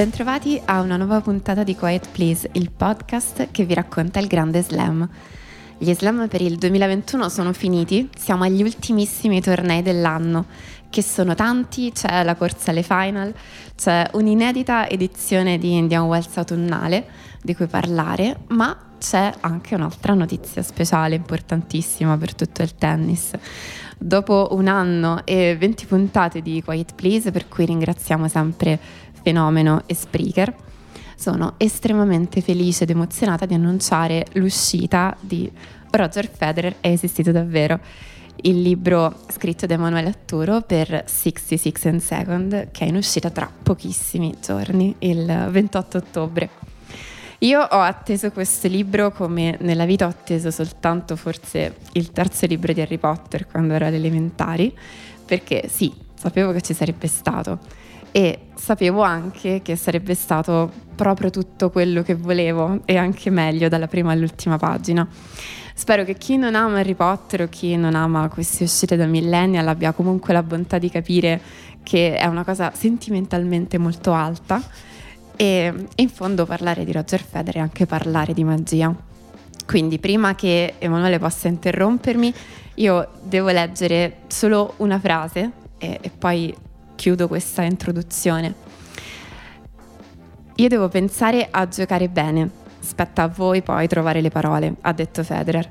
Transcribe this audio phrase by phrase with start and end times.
[0.00, 4.62] Bentrovati a una nuova puntata di Quiet Please, il podcast che vi racconta il grande
[4.62, 5.06] slam.
[5.76, 10.46] Gli slam per il 2021 sono finiti, siamo agli ultimissimi tornei dell'anno,
[10.88, 13.34] che sono tanti, c'è la corsa alle final,
[13.76, 17.06] c'è un'inedita edizione di Indian Wells autunnale
[17.42, 23.32] di cui parlare, ma c'è anche un'altra notizia speciale importantissima per tutto il tennis.
[23.98, 28.78] Dopo un anno e 20 puntate di Quiet Please, per cui ringraziamo sempre
[29.22, 30.54] Fenomeno e Spreaker,
[31.16, 35.50] sono estremamente felice ed emozionata di annunciare l'uscita di
[35.90, 36.76] Roger Federer.
[36.80, 37.78] È esistito davvero,
[38.42, 43.50] il libro scritto da Emanuele Atturo per 66 and Second che è in uscita tra
[43.62, 46.50] pochissimi giorni, il 28 ottobre.
[47.40, 52.72] Io ho atteso questo libro come nella vita ho atteso soltanto forse il terzo libro
[52.72, 54.74] di Harry Potter quando ero alle elementari,
[55.24, 57.58] perché sì, sapevo che ci sarebbe stato
[58.12, 63.86] e sapevo anche che sarebbe stato proprio tutto quello che volevo e anche meglio dalla
[63.88, 65.06] prima all'ultima pagina.
[65.74, 69.66] Spero che chi non ama Harry Potter o chi non ama queste uscite da millennial
[69.66, 71.40] abbia comunque la bontà di capire
[71.82, 74.62] che è una cosa sentimentalmente molto alta
[75.36, 78.94] e in fondo parlare di Roger Federer è anche parlare di magia.
[79.64, 82.34] Quindi prima che Emanuele possa interrompermi,
[82.74, 86.54] io devo leggere solo una frase e, e poi
[87.00, 88.54] chiudo questa introduzione.
[90.56, 95.24] Io devo pensare a giocare bene, spetta a voi poi trovare le parole, ha detto
[95.24, 95.66] Federer.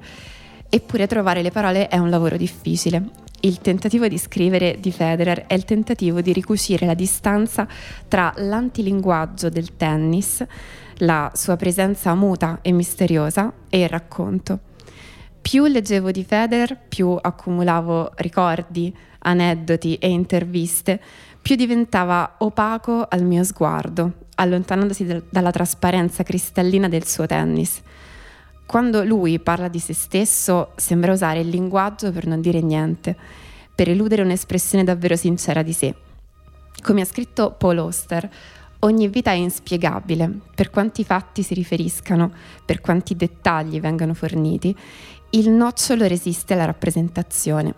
[0.68, 3.12] Eppure trovare le parole è un lavoro difficile.
[3.42, 7.68] Il tentativo di scrivere di Federer è il tentativo di ricucire la distanza
[8.08, 10.44] tra l'antilinguaggio del tennis,
[10.98, 14.69] la sua presenza muta e misteriosa, e il racconto.
[15.42, 21.02] Più leggevo di Federer, più accumulavo ricordi, aneddoti e interviste,
[21.42, 27.82] più diventava opaco al mio sguardo, allontanandosi d- dalla trasparenza cristallina del suo tennis.
[28.66, 33.16] Quando lui parla di se stesso, sembra usare il linguaggio per non dire niente,
[33.74, 35.96] per eludere un'espressione davvero sincera di sé.
[36.84, 38.30] Come ha scritto Paul Oster,
[38.80, 42.32] ogni vita è inspiegabile, per quanti fatti si riferiscano,
[42.64, 44.76] per quanti dettagli vengano forniti,
[45.32, 47.76] il nocciolo resiste alla rappresentazione.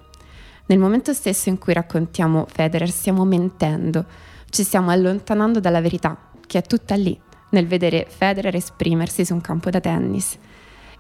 [0.68, 4.06] Nel momento stesso in cui raccontiamo Federer stiamo mentendo,
[4.50, 6.18] ci stiamo allontanando dalla verità,
[6.48, 7.20] che è tutta lì,
[7.50, 10.38] nel vedere Federer esprimersi su un campo da tennis.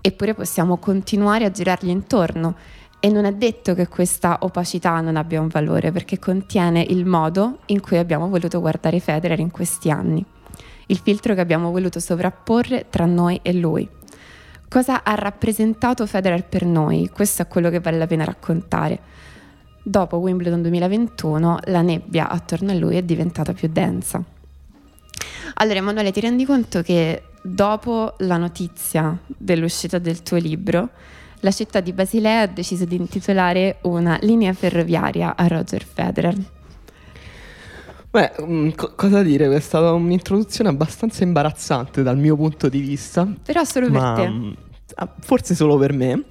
[0.01, 2.55] Eppure possiamo continuare a girargli intorno
[2.99, 7.59] e non è detto che questa opacità non abbia un valore perché contiene il modo
[7.67, 10.23] in cui abbiamo voluto guardare Federer in questi anni,
[10.87, 13.87] il filtro che abbiamo voluto sovrapporre tra noi e lui.
[14.71, 17.09] Cosa ha rappresentato Federer per noi?
[17.09, 18.99] Questo è quello che vale la pena raccontare.
[19.83, 24.23] Dopo Wimbledon 2021 la nebbia attorno a lui è diventata più densa.
[25.55, 30.91] Allora Emanuele, ti rendi conto che dopo la notizia dell'uscita del tuo libro,
[31.41, 36.60] la città di Basilea ha deciso di intitolare una linea ferroviaria a Roger Federer.
[38.11, 39.53] Beh, mm, co- cosa dire?
[39.55, 43.25] È stata un'introduzione abbastanza imbarazzante dal mio punto di vista.
[43.43, 44.29] Però solo ma, per te.
[44.29, 44.51] mm,
[44.95, 46.23] ah, Forse solo per me.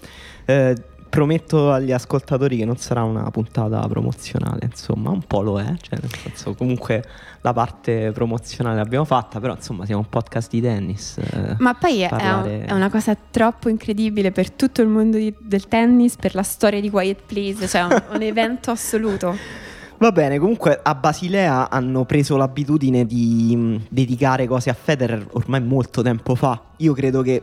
[0.45, 0.75] Eh,
[1.11, 5.99] prometto agli ascoltatori che non sarà una puntata promozionale, insomma, un po' lo è, cioè
[6.01, 7.03] nel senso comunque
[7.41, 11.19] la parte promozionale l'abbiamo fatta, però insomma siamo un podcast di tennis.
[11.19, 15.35] eh, Ma poi è, parlare- è una cosa troppo incredibile per tutto il mondo di-
[15.41, 19.35] del tennis, per la storia di Quiet Please, cioè un, un evento assoluto.
[20.01, 25.61] Va bene, comunque a Basilea hanno preso l'abitudine di mh, dedicare cose a Federer ormai
[25.61, 26.59] molto tempo fa.
[26.79, 27.43] Io credo che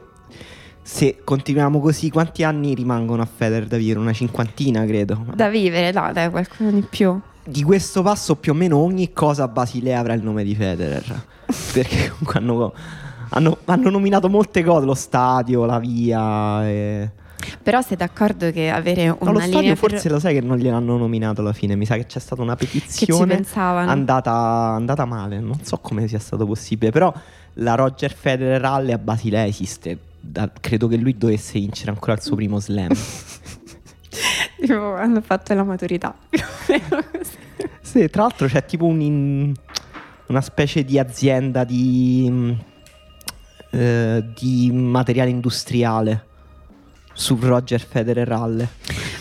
[0.82, 4.00] se continuiamo così, quanti anni rimangono a Federer da vivere?
[4.00, 5.24] Una cinquantina, credo.
[5.36, 7.20] Da vivere, no, dai, qualcuno di più.
[7.46, 11.26] Di questo passo più o meno ogni cosa a Basilea avrà il nome di Federer.
[11.74, 12.74] Perché comunque hanno,
[13.30, 16.68] hanno- hanno nominato molte cose, lo stadio, la via.
[16.68, 17.12] E...
[17.64, 20.42] Però sei d'accordo che avere No, una lo linea stadio ferro- forse lo sai che
[20.42, 21.76] non gliel'hanno nominato alla fine.
[21.76, 26.46] Mi sa che c'è stata una petizione andata, andata male, non so come sia stato
[26.46, 27.14] possibile, però
[27.56, 29.98] la Roger Federer Rally a Basilea esiste.
[30.20, 32.92] Da- credo che lui dovesse vincere ancora il suo primo slam.
[34.60, 36.16] Tipo, hanno fatto la maturità.
[36.30, 36.40] più
[36.92, 37.04] o
[37.82, 39.54] sì, tra l'altro c'è tipo un in-
[40.28, 42.52] una specie di azienda di, mm,
[43.72, 46.26] eh, di materiale industriale
[47.18, 48.68] su Roger Federer Rally.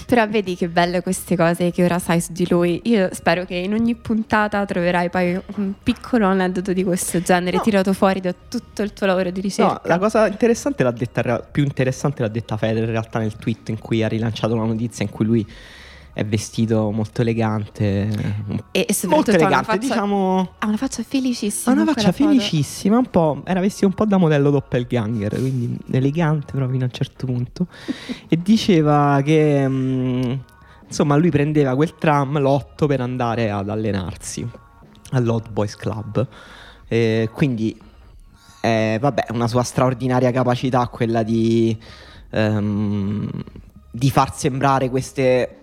[0.06, 2.80] Però vedi che belle queste cose che ora sai su di lui.
[2.84, 7.62] Io spero che in ogni puntata troverai poi un piccolo aneddoto di questo genere No.
[7.62, 9.72] tirato fuori da tutto il tuo lavoro di ricerca.
[9.72, 13.70] No, la cosa interessante l'ha detta, più interessante l'ha detta Federer in realtà nel tweet
[13.70, 15.46] in cui ha rilanciato la notizia in cui lui
[16.16, 18.08] è vestito molto elegante.
[18.70, 20.52] E, e molto elegante, faccia, diciamo.
[20.60, 21.76] ha una faccia felicissima.
[21.76, 26.52] Ha una faccia felicissima, un po', era vestito un po' da modello doppelganger, quindi elegante
[26.52, 27.66] proprio fino a un certo punto.
[28.28, 30.32] e diceva che mm,
[30.86, 34.48] insomma lui prendeva quel tram, l'otto, per andare ad allenarsi
[35.10, 36.26] all'Hot Boys Club.
[36.88, 37.78] E quindi,
[38.62, 41.78] eh, vabbè, una sua straordinaria capacità quella di,
[42.30, 43.30] ehm,
[43.90, 45.58] di far sembrare queste,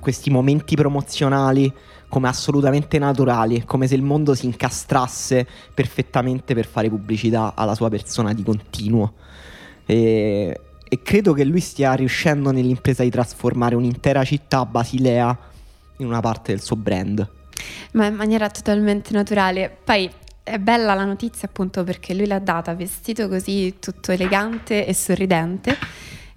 [0.00, 1.72] questi momenti promozionali
[2.08, 7.88] come assolutamente naturali, come se il mondo si incastrasse perfettamente per fare pubblicità alla sua
[7.88, 9.14] persona di continuo.
[9.86, 15.38] E, e credo che lui stia riuscendo nell'impresa di trasformare un'intera città, Basilea,
[15.96, 17.26] in una parte del suo brand.
[17.92, 19.74] Ma in maniera totalmente naturale.
[19.82, 20.10] Poi
[20.42, 25.78] è bella la notizia appunto perché lui l'ha data vestito così tutto elegante e sorridente.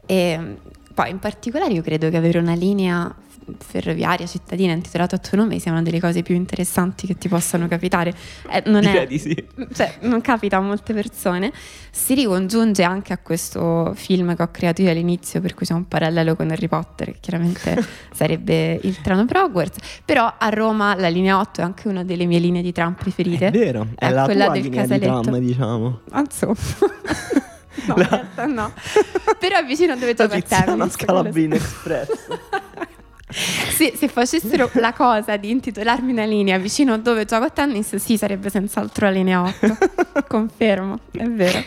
[0.05, 0.57] E
[0.95, 3.13] poi in particolare io credo che avere una linea
[3.59, 7.67] ferroviaria cittadina intitolata a tuo nome sia una delle cose più interessanti che ti possano
[7.67, 8.13] capitare.
[8.49, 9.35] Eh, non, è, di sì.
[9.73, 11.51] cioè, non capita a molte persone.
[11.91, 15.87] Si ricongiunge anche a questo film che ho creato io all'inizio, per cui c'è un
[15.87, 20.01] parallelo con Harry Potter, che chiaramente sarebbe il treno per Hogwarts.
[20.05, 23.47] Però a Roma la linea 8 è anche una delle mie linee di tram preferite.
[23.47, 25.21] È vero, è, È la quella tua del linea di casaletto.
[25.21, 25.99] tram, diciamo.
[26.11, 26.55] Ah, Insomma.
[27.87, 28.71] No, in realtà no.
[29.39, 30.91] Però è vicino a dove La gioco a Tiziana tennis.
[30.93, 32.09] Scalabrino Express.
[33.27, 37.95] Sì, se facessero la cosa di intitolarmi una linea vicino a dove gioco a tennis,
[37.95, 39.77] sì, sarebbe senz'altro la linea 8.
[40.29, 41.61] Confermo, è vero.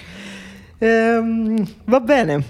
[0.78, 2.44] Ehm, va bene.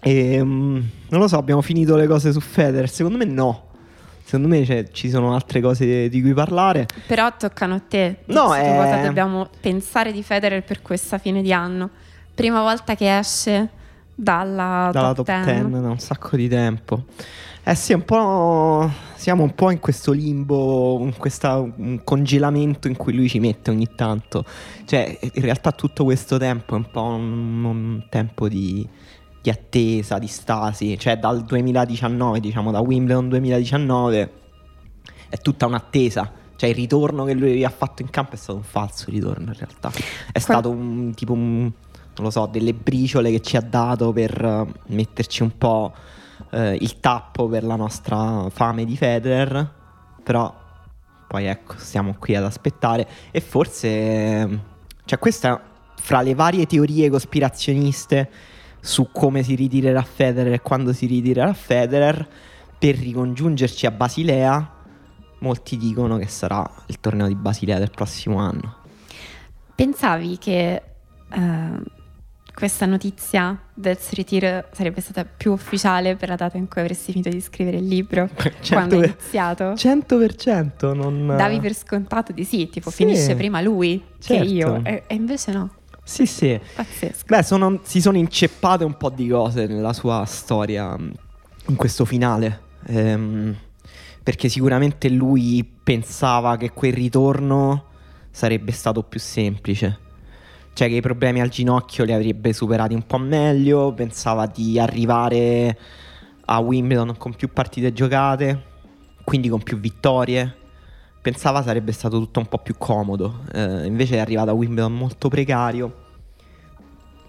[0.00, 2.88] Ehm, non lo so, abbiamo finito le cose su Federer.
[2.88, 3.68] Secondo me no.
[4.22, 6.86] Secondo me c'è- ci sono altre cose di cui parlare.
[7.06, 8.18] Però toccano a te.
[8.26, 11.90] No, è- cosa dobbiamo pensare di Federer per questa fine di anno?
[12.34, 13.68] Prima volta che esce
[14.14, 17.04] dalla, Dalla top 10 da un sacco di tempo.
[17.64, 18.90] Eh sì, un po'.
[19.14, 23.88] Siamo un po' in questo limbo, in questo congelamento in cui lui ci mette ogni
[23.94, 24.44] tanto.
[24.84, 28.86] Cioè, in realtà tutto questo tempo è un po' un, un tempo di,
[29.40, 30.98] di attesa, di stasi.
[30.98, 34.32] Cioè, dal 2019, diciamo, da Wimbledon 2019,
[35.28, 36.32] è tutta un'attesa.
[36.56, 39.56] Cioè, il ritorno che lui ha fatto in campo è stato un falso ritorno, in
[39.56, 39.92] realtà.
[40.32, 41.70] È stato un tipo un.
[42.14, 45.92] Non lo so, delle briciole che ci ha dato per eh, metterci un po'
[46.50, 49.70] eh, il tappo per la nostra fame di Federer.
[50.22, 50.54] Però
[51.26, 53.08] poi ecco, stiamo qui ad aspettare.
[53.30, 54.70] E forse.
[55.04, 55.60] Cioè, questa
[55.96, 58.30] fra le varie teorie cospirazioniste
[58.80, 62.28] su come si ritirerà Federer e quando si ritirerà Federer,
[62.76, 64.70] per ricongiungerci a Basilea,
[65.38, 68.74] molti dicono che sarà il torneo di Basilea del prossimo anno.
[69.74, 70.82] Pensavi che
[71.30, 71.82] eh,
[72.62, 77.10] questa notizia del suo ritiro sarebbe stata più ufficiale per la data in cui avresti
[77.10, 78.28] finito di scrivere il libro?
[78.70, 79.72] quando è iniziato?
[79.72, 81.26] 100% non...
[81.26, 82.98] Davi per scontato di sì, tipo Sì.
[83.04, 84.44] finisce prima lui Certo.
[84.44, 85.70] che io, e, e invece no,
[86.04, 86.56] Sì, sì.
[86.76, 87.24] pazzesco.
[87.26, 90.94] Beh, sono- si sono inceppate un po' di cose nella sua storia
[91.66, 92.60] in questo finale.
[92.86, 93.56] Ehm,
[94.22, 97.86] perché sicuramente lui pensava che quel ritorno
[98.30, 99.98] sarebbe stato più semplice.
[100.74, 103.92] Cioè che i problemi al ginocchio li avrebbe superati un po' meglio.
[103.92, 105.78] Pensava di arrivare
[106.46, 108.62] a Wimbledon con più partite giocate,
[109.24, 110.56] quindi con più vittorie.
[111.20, 113.44] Pensava sarebbe stato tutto un po' più comodo.
[113.52, 116.00] Eh, invece è arrivato a Wimbledon molto precario.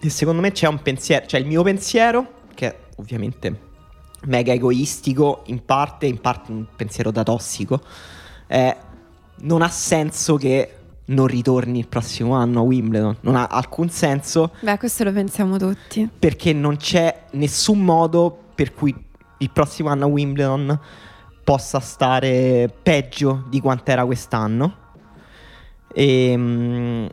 [0.00, 3.72] E secondo me c'è un pensiero, cioè il mio pensiero, che è ovviamente
[4.26, 7.80] mega egoistico in parte, in parte un pensiero da tossico,
[8.46, 8.76] è
[9.36, 14.52] non ha senso che non ritorni il prossimo anno a Wimbledon, non ha alcun senso
[14.60, 16.08] Beh, questo lo pensiamo tutti.
[16.18, 18.94] perché non c'è nessun modo per cui
[19.38, 20.78] il prossimo anno a Wimbledon
[21.42, 24.76] possa stare peggio di quanto era quest'anno.
[25.92, 27.08] Ehm,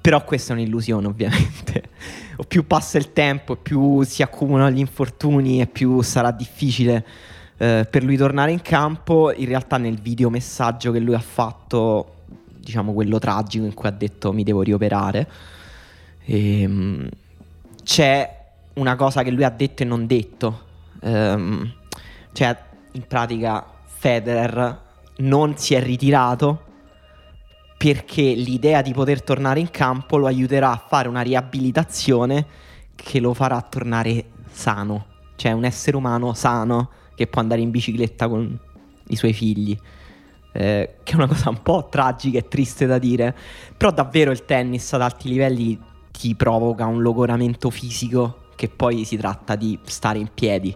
[0.00, 1.82] però questa è un'illusione, ovviamente.
[2.38, 7.02] O più passa il tempo, e più si accumulano gli infortuni e più sarà difficile
[7.56, 9.32] eh, per lui tornare in campo.
[9.32, 12.15] In realtà, nel videomessaggio che lui ha fatto,
[12.66, 15.28] diciamo quello tragico in cui ha detto mi devo rioperare,
[16.24, 17.08] ehm,
[17.84, 18.44] c'è
[18.74, 20.64] una cosa che lui ha detto e non detto.
[21.02, 21.72] Ehm,
[22.32, 22.58] cioè,
[22.92, 24.82] in pratica, Federer
[25.18, 26.64] non si è ritirato
[27.78, 32.44] perché l'idea di poter tornare in campo lo aiuterà a fare una riabilitazione
[32.96, 35.06] che lo farà tornare sano,
[35.36, 38.58] cioè un essere umano sano che può andare in bicicletta con
[39.08, 39.78] i suoi figli.
[40.58, 43.36] Eh, che è una cosa un po' tragica e triste da dire,
[43.76, 45.78] però davvero il tennis ad alti livelli
[46.10, 50.74] ti provoca un logoramento fisico che poi si tratta di stare in piedi.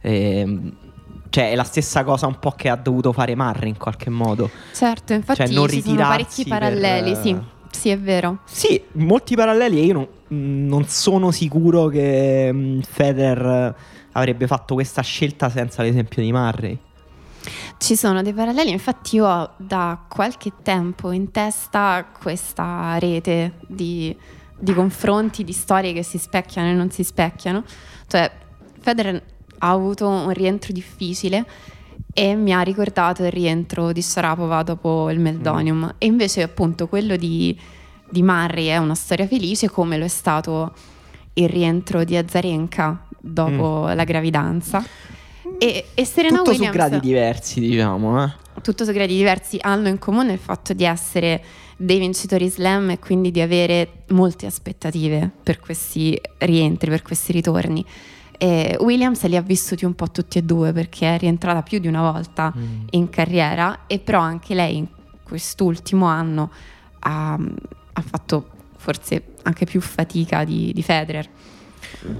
[0.00, 0.76] Ehm,
[1.28, 4.50] Cioè, è la stessa cosa un po' che ha dovuto fare Marri in qualche modo.
[4.72, 7.36] Certo, infatti Cioè, non ci sono parecchi ritirarsi per, paralleli, eh, sì.
[7.70, 8.38] Sì, è vero.
[8.44, 10.08] Sì, molti paralleli e io non,
[10.66, 13.74] non sono sicuro che mm, Federer
[14.12, 16.78] avrebbe fatto questa scelta senza l'esempio di Murray.
[17.78, 24.16] Ci sono dei paralleli, infatti io ho da qualche tempo in testa questa rete di,
[24.58, 27.64] di confronti, di storie che si specchiano e non si specchiano.
[28.06, 28.30] Cioè,
[28.80, 29.22] Federer
[29.58, 31.44] ha avuto un rientro difficile
[32.12, 35.96] e mi ha ricordato il rientro di Sharapova dopo il Meldonium.
[35.98, 37.58] E invece appunto quello di,
[38.08, 40.74] di Murray è una storia felice come lo è stato
[41.34, 44.84] il rientro di Azarenka dopo la gravidanza.
[45.58, 48.24] E, e Serena Tutto Williams su gradi diversi, diciamo.
[48.24, 48.32] Eh.
[48.62, 51.42] tutto su gradi diversi hanno in comune il fatto di essere
[51.76, 57.84] dei vincitori slam e quindi di avere molte aspettative per questi rientri, per questi ritorni.
[58.38, 61.86] E Williams li ha vissuti un po' tutti e due perché è rientrata più di
[61.86, 62.86] una volta Mm.
[62.90, 64.86] in carriera e però anche lei in
[65.22, 66.50] quest'ultimo anno
[67.00, 71.26] ha, ha fatto forse anche più fatica di, di Federer.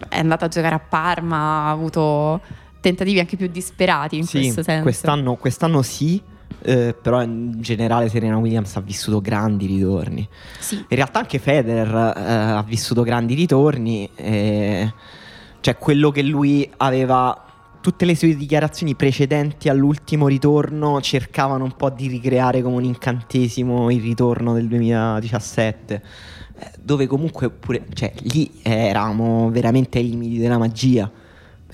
[0.08, 2.40] È andata a giocare a Parma, ha avuto
[2.86, 4.82] tentativi anche più disperati in Sì, questo senso.
[4.82, 6.20] quest'anno, quest'anno sì,
[6.62, 10.28] eh, però in generale Serena Williams ha vissuto grandi ritorni.
[10.60, 10.76] Sì.
[10.76, 14.08] In realtà anche Federer eh, ha vissuto grandi ritorni.
[14.14, 14.92] e-
[15.60, 17.40] Cioè, quello che lui aveva.
[17.80, 23.90] Tutte le sue dichiarazioni precedenti all'ultimo ritorno cercavano un po' di ricreare come un incantesimo
[23.92, 26.02] il ritorno del 2017.
[26.58, 27.84] eh, Dove comunque pure.
[27.92, 31.08] Cioè, lì eravamo veramente ai limiti della magia.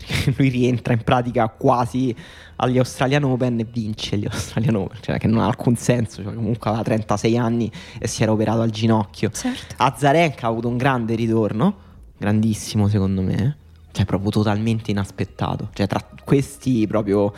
[0.06, 2.14] Perché lui rientra in pratica quasi
[2.56, 4.98] agli Australian Open e vince gli Australian Open.
[5.00, 6.22] Cioè, che non ha alcun senso.
[6.22, 9.30] Cioè, comunque aveva 36 anni e si era operato al ginocchio.
[9.30, 9.74] Certo.
[9.78, 11.76] Azarenka ha avuto un grande ritorno,
[12.16, 13.56] grandissimo secondo me,
[13.92, 15.70] cioè proprio totalmente inaspettato.
[15.72, 17.32] Cioè tra questi proprio...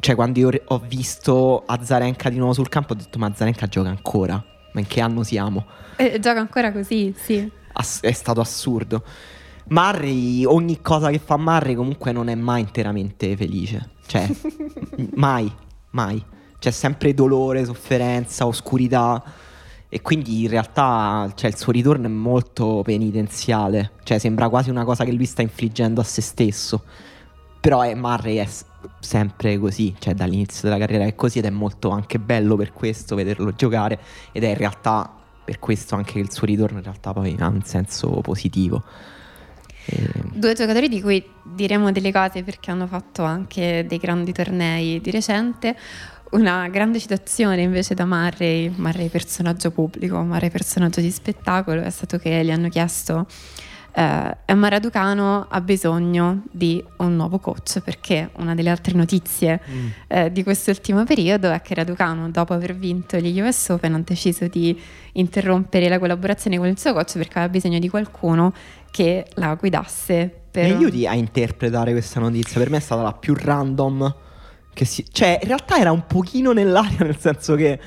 [0.00, 3.88] Cioè quando io ho visto Azarenka di nuovo sul campo ho detto ma Azarenka gioca
[3.88, 4.42] ancora,
[4.72, 5.64] ma in che anno siamo?
[5.94, 7.48] Eh, gioca ancora così, sì.
[7.72, 9.04] Ass- è stato assurdo.
[9.68, 13.90] Murray, ogni cosa che fa Murray comunque non è mai interamente felice.
[14.06, 14.28] Cioè,
[15.14, 15.50] mai,
[15.90, 16.22] mai.
[16.58, 19.22] C'è sempre dolore, sofferenza, oscurità.
[19.88, 23.92] E quindi in realtà cioè, il suo ritorno è molto penitenziale.
[24.04, 26.84] Cioè, sembra quasi una cosa che lui sta infliggendo a se stesso.
[27.60, 28.48] Però è, Murray è
[29.00, 33.16] sempre così, cioè dall'inizio della carriera è così ed è molto anche bello per questo
[33.16, 33.98] vederlo giocare
[34.30, 35.12] ed è in realtà
[35.44, 38.84] per questo anche che il suo ritorno in realtà poi ha un senso positivo.
[39.86, 45.00] E- Due giocatori di cui diremo delle cose perché hanno fatto anche dei grandi tornei
[45.00, 45.76] di recente.
[46.32, 52.18] Una grande citazione invece da Murray, Murray personaggio pubblico, Murray personaggio di spettacolo, è stato
[52.18, 53.26] che gli hanno chiesto
[53.96, 59.58] eh, Emma Raducano ha bisogno di un nuovo coach perché una delle altre notizie
[60.06, 64.48] eh, di quest'ultimo periodo è che Raducano, dopo aver vinto gli US Open, ha deciso
[64.48, 64.78] di
[65.12, 68.52] interrompere la collaborazione con il suo coach perché aveva bisogno di qualcuno
[68.96, 72.58] che la guidasse per Mi aiuti a interpretare questa notizia?
[72.58, 74.14] Per me è stata la più random
[74.72, 75.04] che si...
[75.12, 77.78] Cioè, in realtà era un pochino nell'aria, nel senso che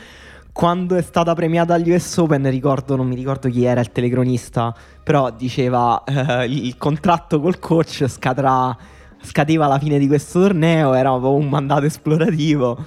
[0.51, 4.71] quando è stata premiata agli US Open, ricordo, non mi ricordo chi era il telecronista,
[5.03, 8.77] però diceva eh, il contratto col coach scadrà,
[9.23, 12.77] scadeva alla fine di questo torneo, era un mandato esplorativo.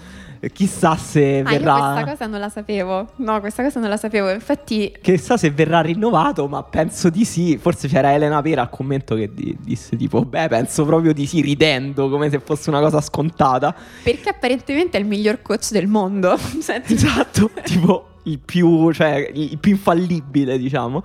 [0.53, 1.77] Chissà se Ah, verrà...
[1.77, 3.09] io questa cosa non la sapevo.
[3.17, 4.31] No, questa cosa non la sapevo.
[4.31, 7.57] Infatti, Chissà se verrà rinnovato, ma penso di sì.
[7.59, 11.41] Forse c'era Elena Pera al commento che di- disse tipo, beh, penso proprio di sì,
[11.43, 13.75] ridendo, come se fosse una cosa scontata.
[14.03, 16.37] perché apparentemente è il miglior coach del mondo.
[16.61, 21.05] Cioè, tipo- Esatto, tipo il più, cioè, il più infallibile, diciamo.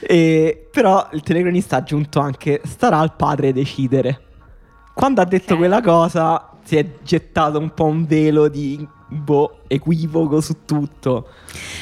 [0.00, 4.20] E, però il telecronista ha aggiunto anche, starà al padre decidere.
[4.94, 5.58] Quando ha detto Ok.
[5.58, 11.28] quella cosa, si è gettato un po' un velo di boh, equivoco su tutto.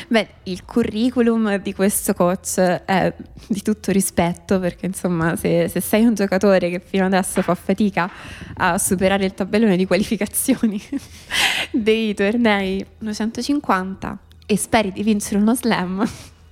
[0.08, 3.14] Beh, il curriculum di questo coach è
[3.46, 8.10] di tutto rispetto perché insomma se, se sei un giocatore che fino adesso fa fatica
[8.54, 10.80] a superare il tabellone di qualificazioni
[11.70, 16.04] dei tornei 150 e speri di vincere uno slam,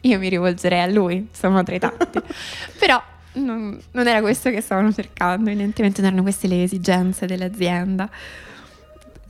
[0.02, 2.20] io mi rivolgerei a lui, insomma tra i tanti.
[2.78, 3.02] Però
[3.45, 8.09] non, non era questo che stavano cercando, evidentemente non erano queste le esigenze dell'azienda.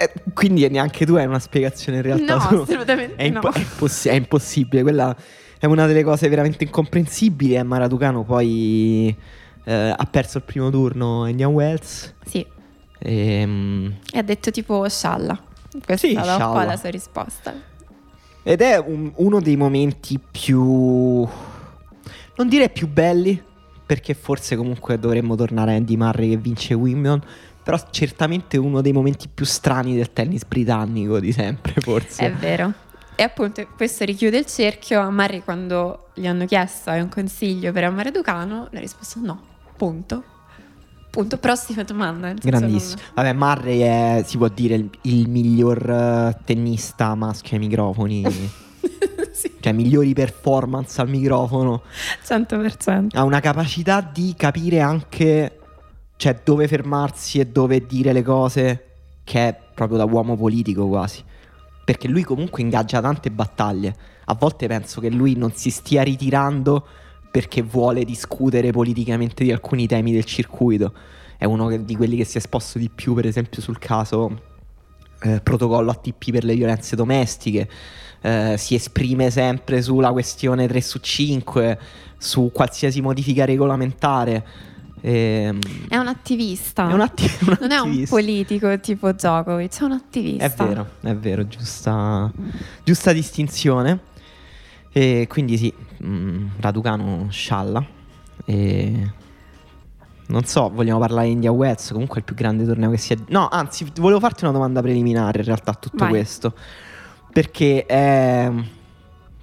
[0.01, 2.37] Eh, quindi neanche tu hai una spiegazione in realtà.
[2.37, 3.53] No, tu- assolutamente è, impo- no.
[3.55, 4.83] è impossi- è impossibile.
[4.83, 5.17] Quella
[5.59, 7.55] è una delle cose veramente incomprensibili.
[7.57, 9.15] E Maraducano poi
[9.65, 12.15] eh, ha perso il primo turno Indian Wells.
[12.25, 12.47] Sì,
[13.01, 15.41] Ehm, e ha detto tipo scialla.
[15.85, 17.55] Questa Sì, è stata un po' la sua risposta.
[18.43, 20.63] ed è un- uno dei momenti più.
[22.37, 23.41] Non direi più belli.
[23.89, 27.23] Perché forse comunque dovremmo tornare a Andy Murray che vince Wimbledon.
[27.63, 32.27] però certamente uno dei momenti più strani del tennis britannico di sempre, forse.
[32.27, 32.73] È vero.
[33.15, 35.01] E appunto questo richiude il cerchio.
[35.01, 39.41] A Murray quando gli hanno chiesto hai un consiglio per amare Ducano, ha risposto no,
[39.77, 40.23] punto.
[41.11, 42.33] Punto, prossima domanda.
[42.35, 43.01] Grandissimo.
[43.01, 43.13] Non...
[43.15, 48.23] Vabbè, Murray è, si può dire, il, il miglior uh, tennista maschio ai microfoni.
[49.39, 49.55] sì.
[49.61, 51.83] Cioè, migliori performance al microfono.
[52.27, 53.09] 100%.
[53.13, 55.59] Ha una capacità di capire anche
[56.17, 58.85] cioè, dove fermarsi e dove dire le cose,
[59.25, 61.23] che è proprio da uomo politico quasi
[61.89, 63.97] perché lui comunque ingaggia tante battaglie.
[64.27, 66.87] A volte penso che lui non si stia ritirando
[67.31, 70.93] perché vuole discutere politicamente di alcuni temi del circuito.
[71.39, 74.43] È uno di quelli che si è esposto di più, per esempio, sul caso
[75.23, 77.67] eh, protocollo ATP per le violenze domestiche.
[78.21, 81.79] Eh, si esprime sempre sulla questione 3 su 5,
[82.19, 84.45] su qualsiasi modifica regolamentare.
[85.01, 85.59] Ehm,
[85.89, 86.89] è un attivista.
[86.89, 90.45] È un, atti- un non è un politico tipo Djokovic, è un attivista.
[90.45, 92.31] È vero, è vero, giusta,
[92.85, 94.01] giusta distinzione.
[94.91, 97.85] E quindi sì, mh, mm, Raducano scialla.
[98.45, 99.13] E
[100.29, 103.13] non so, vogliamo parlare di India Wets, comunque è il più grande torneo che si
[103.15, 103.17] è...
[103.29, 106.11] No, anzi, volevo farti una domanda preliminare in realtà a tutto Vai.
[106.11, 106.55] questo.
[107.33, 108.51] Perché è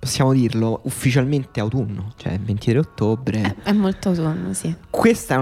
[0.05, 3.41] possiamo dirlo, ufficialmente autunno, cioè il 23 ottobre.
[3.41, 4.73] È, è molto autunno, sì.
[4.87, 5.33] Questi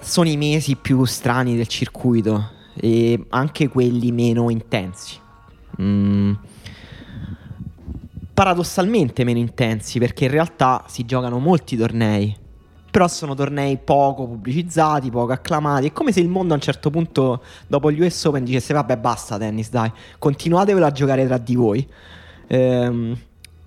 [0.00, 5.18] sono i mesi più strani del circuito e anche quelli meno intensi.
[5.82, 6.32] Mm.
[8.32, 12.34] Paradossalmente meno intensi perché in realtà si giocano molti tornei.
[12.90, 15.88] Però sono tornei poco pubblicizzati, poco acclamati.
[15.88, 18.96] È come se il mondo a un certo punto, dopo gli US Open, dicesse: Vabbè,
[18.96, 21.88] basta tennis, dai, continuatevelo a giocare tra di voi.
[22.48, 23.16] Ehm,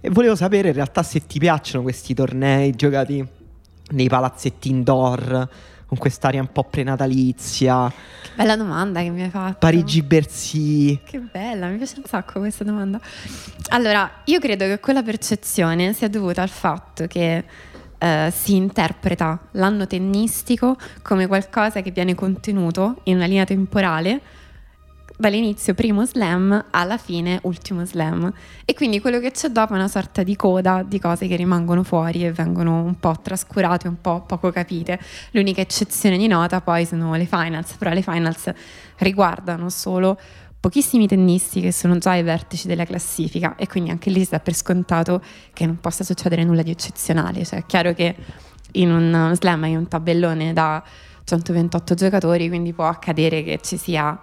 [0.02, 3.26] e volevo sapere in realtà se ti piacciono questi tornei giocati
[3.92, 5.50] nei palazzetti indoor
[5.94, 7.92] con quest'aria un po' prenatalizia.
[8.22, 9.58] Che bella domanda che mi hai fatto.
[9.60, 11.02] Parigi-Bercy.
[11.04, 13.00] Che bella, mi piace un sacco questa domanda.
[13.70, 17.44] Allora, io credo che quella percezione sia dovuta al fatto che
[18.04, 24.20] eh, si interpreta l'anno tennistico come qualcosa che viene contenuto in una linea temporale
[25.16, 28.30] dall'inizio primo slam alla fine ultimo slam
[28.66, 31.84] e quindi quello che c'è dopo è una sorta di coda di cose che rimangono
[31.84, 35.00] fuori e vengono un po' trascurate, un po' poco capite.
[35.32, 38.52] L'unica eccezione di nota poi sono le finals, però le finals
[38.98, 40.20] riguardano solo
[40.64, 44.40] pochissimi tennisti che sono già ai vertici della classifica e quindi anche lì si dà
[44.40, 45.22] per scontato
[45.52, 48.16] che non possa succedere nulla di eccezionale, cioè è chiaro che
[48.72, 50.82] in un slam hai un tabellone da
[51.26, 54.18] 128 giocatori, quindi può accadere che ci sia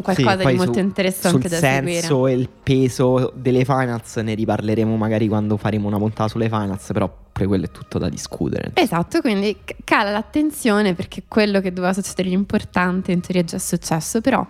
[0.00, 1.94] qualcosa sì, di molto su, interessante da seguire.
[1.94, 6.46] Sul senso e il peso delle finals ne riparleremo magari quando faremo una puntata sulle
[6.46, 8.70] finals, però pure quello è tutto da discutere.
[8.74, 13.58] Esatto, quindi cala l'attenzione perché quello che doveva succedere di importante in teoria è già
[13.58, 14.46] successo, però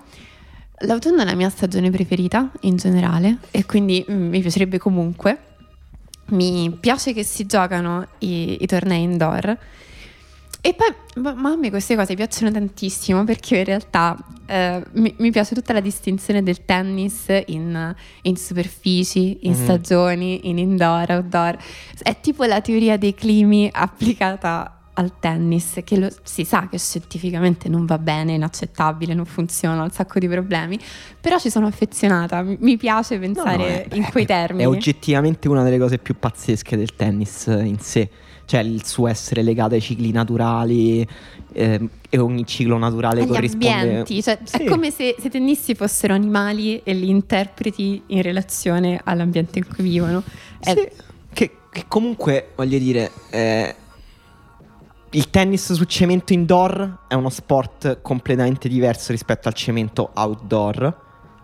[0.83, 5.39] l'autunno è la mia stagione preferita in generale e quindi mm, mi piacerebbe comunque.
[6.27, 9.59] Mi piace che si giocano i, i tornei indoor
[10.65, 14.17] e poi, ma a me queste cose piacciono tantissimo perché in realtà
[14.47, 17.93] eh, mi, mi, piace tutta la distinzione del tennis in,
[18.23, 19.63] in superfici, in mm-hmm.
[19.65, 21.59] stagioni, in indoor, outdoor.
[22.01, 27.69] È tipo la teoria dei climi applicata al tennis, che lo, si sa che scientificamente
[27.69, 30.79] non va bene, è inaccettabile, non funziona, ha un sacco di problemi,
[31.21, 34.65] però ci sono affezionata, mi, piace pensare no, no, è, in quei termini.
[34.65, 38.09] È oggettivamente una delle cose più pazzesche del tennis in sé
[38.45, 41.07] cioè il suo essere legato ai cicli naturali
[41.53, 44.57] eh, e ogni ciclo naturale Agli corrisponde ambienti, cioè, sì.
[44.57, 49.85] è come se, se tennissi fossero animali e li interpreti in relazione all'ambiente in cui
[49.85, 50.23] vivono.
[50.59, 50.71] È...
[50.71, 50.89] Sì.
[51.33, 53.75] Che, che, comunque voglio dire eh,
[55.15, 61.01] il tennis su cemento indoor è uno sport completamente diverso rispetto al cemento outdoor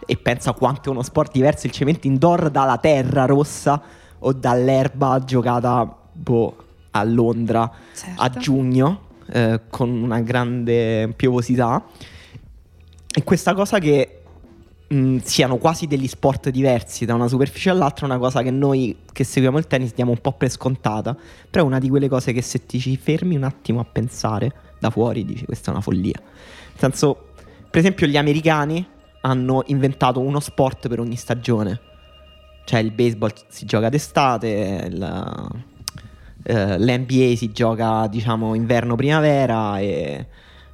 [0.06, 3.80] e pensa quanto è uno sport diverso il cemento indoor dalla terra rossa
[4.20, 6.56] o dall'erba giocata boh
[6.92, 8.22] a Londra certo.
[8.22, 9.00] a giugno
[9.30, 11.84] eh, con una grande piovosità.
[13.14, 14.17] E questa cosa che
[14.88, 18.50] mh, mm, siano quasi degli sport diversi da una superficie all'altra è una cosa che
[18.50, 21.16] noi che seguiamo il tennis diamo un po' per scontata,
[21.50, 24.52] però è una di quelle cose che se ti ci fermi un attimo a pensare
[24.78, 26.20] da fuori dici questa è una follia.
[26.20, 27.28] Nel senso,
[27.70, 28.86] per esempio gli americani
[29.22, 31.80] hanno inventato uno sport per ogni stagione.
[32.64, 35.62] Cioè il baseball si gioca d'estate, il,
[36.44, 40.26] eh, l'NBA si gioca diciamo inverno-primavera e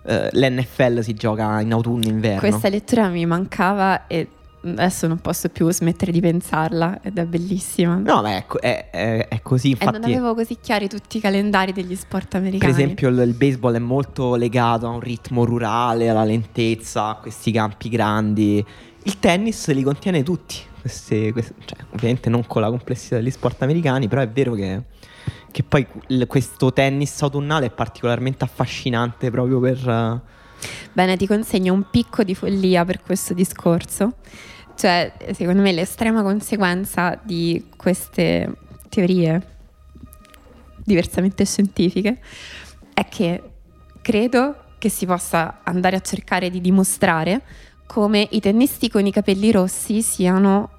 [0.04, 2.38] l'NFL si gioca in autunno-inverno.
[2.38, 4.28] Questa lettura mi mancava e
[4.64, 7.96] adesso non posso più smettere di pensarla ed è bellissima.
[7.96, 9.70] No, ma è, è, è, è così.
[9.70, 12.72] Infatti, e non avevo così chiari tutti i calendari degli sport americani.
[12.72, 17.14] Per esempio, il, il, baseball è molto legato a un ritmo rurale, alla lentezza, a
[17.16, 18.64] questi campi grandi.
[19.02, 20.56] Il tennis li contiene tutti.
[20.80, 24.82] Queste, queste, cioè, ovviamente non con la complessità degli sport americani, però è vero che,
[25.50, 30.22] che poi il, questo tennis autunnale è particolarmente affascinante proprio per.
[30.92, 34.14] Bene, ti consegno un picco di follia per questo discorso.
[34.76, 38.52] Cioè, secondo me l'estrema conseguenza di queste
[38.88, 39.52] teorie
[40.84, 42.18] diversamente scientifiche
[42.92, 43.42] è che
[44.02, 47.42] credo che si possa andare a cercare di dimostrare
[47.86, 50.70] come i tennisti con i capelli rossi siano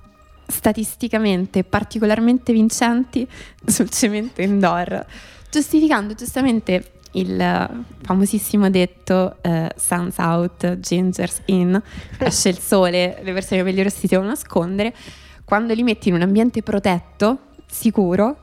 [0.47, 3.27] statisticamente particolarmente vincenti
[3.65, 5.05] sul cemento indoor,
[5.49, 7.69] giustificando giustamente il
[8.01, 11.81] famosissimo detto uh, Sun's out, gingers in,
[12.17, 14.93] esce il sole, le persone con i capelli rossi si devono nascondere,
[15.43, 18.37] quando li metti in un ambiente protetto, sicuro,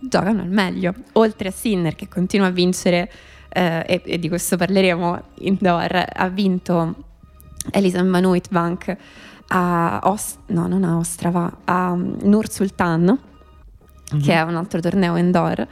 [0.00, 0.94] giocano al meglio.
[1.12, 6.28] Oltre a Sinner che continua a vincere, uh, e, e, di questo parleremo indoor, ha
[6.28, 6.94] vinto
[7.70, 8.96] Elisa Manuitbank
[9.48, 14.22] a Ost- no, non a Ostrava, a Nur Sultan, mm-hmm.
[14.22, 15.66] che è un altro torneo indoor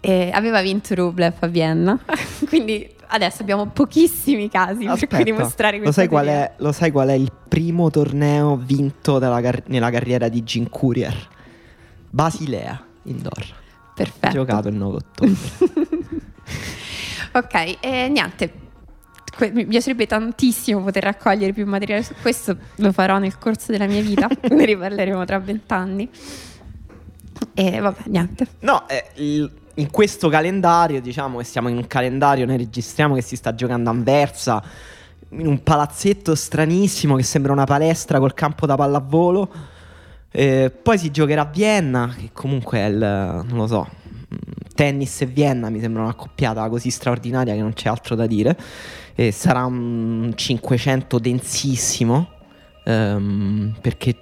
[0.00, 1.98] e aveva vinto Rublev a Vienna,
[2.48, 5.78] quindi adesso abbiamo pochissimi casi Aspetta, per cui dimostrare.
[5.78, 11.36] Lo, lo sai qual è il primo torneo vinto car- nella carriera di Jim Courier?
[12.10, 13.56] Basilea, indoor.
[13.94, 14.32] Perfetto.
[14.32, 15.34] Giocato il 9 ottobre.
[17.32, 18.52] ok, e niente.
[19.52, 24.02] mi piacerebbe tantissimo poter raccogliere più materiale su questo, lo farò nel corso della mia
[24.02, 26.08] vita, ne riparleremo tra vent'anni.
[27.54, 28.46] E vabbè, niente.
[28.60, 33.22] No, eh, il, in questo calendario, diciamo che siamo in un calendario, noi registriamo che
[33.22, 34.62] si sta giocando a Anversa,
[35.30, 39.48] in un palazzetto stranissimo che sembra una palestra col campo da pallavolo.
[40.30, 43.88] Eh, poi si giocherà a Vienna, che comunque è il, non lo so,
[44.74, 48.58] tennis e Vienna mi sembra un'accoppiata così straordinaria che non c'è altro da dire.
[49.14, 52.30] Eh, sarà un 500 densissimo,
[52.84, 54.16] ehm, perché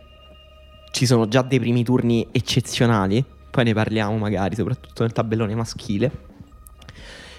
[0.91, 6.11] ci sono già dei primi turni eccezionali poi ne parliamo magari, soprattutto nel tabellone maschile.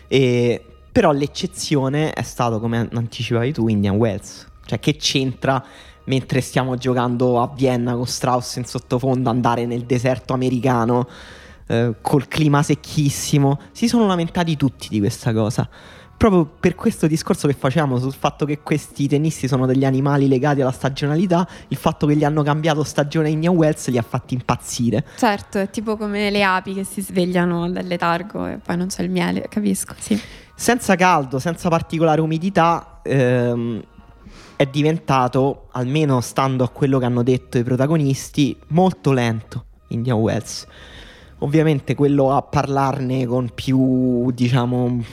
[0.08, 4.48] E, però l'eccezione è stato, come anticipavi tu, Indian Wells.
[4.66, 5.64] Cioè che c'entra
[6.06, 11.08] mentre stiamo giocando a Vienna con Strauss in sottofondo andare nel deserto americano
[11.68, 13.60] eh, col clima secchissimo.
[13.72, 15.70] Si sono lamentati tutti di questa cosa
[16.18, 20.62] proprio per questo discorso che facciamo sul fatto che questi tennisti sono degli animali legati
[20.62, 24.34] alla stagionalità, il fatto che gli hanno cambiato stagione in New Wells li ha fatti
[24.34, 25.06] impazzire.
[25.16, 29.04] Certo, è tipo come le api che si svegliano dal letargo e poi non c'è
[29.04, 30.20] il miele, capisco, sì.
[30.56, 33.84] Senza caldo, senza particolare umidità, ehm,
[34.56, 40.66] è diventato, almeno stando a quello che hanno detto i protagonisti, molto lento Indian Wells.
[41.40, 45.04] Ovviamente quello a parlarne con più, diciamo,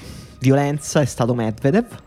[0.45, 1.93] violenza è stato Medvedev.
[1.93, 1.99] Ha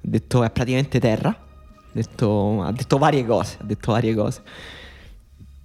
[0.00, 1.28] detto è praticamente terra.
[1.28, 3.58] Ha detto, ha detto varie cose.
[3.60, 4.42] Ha detto varie cose.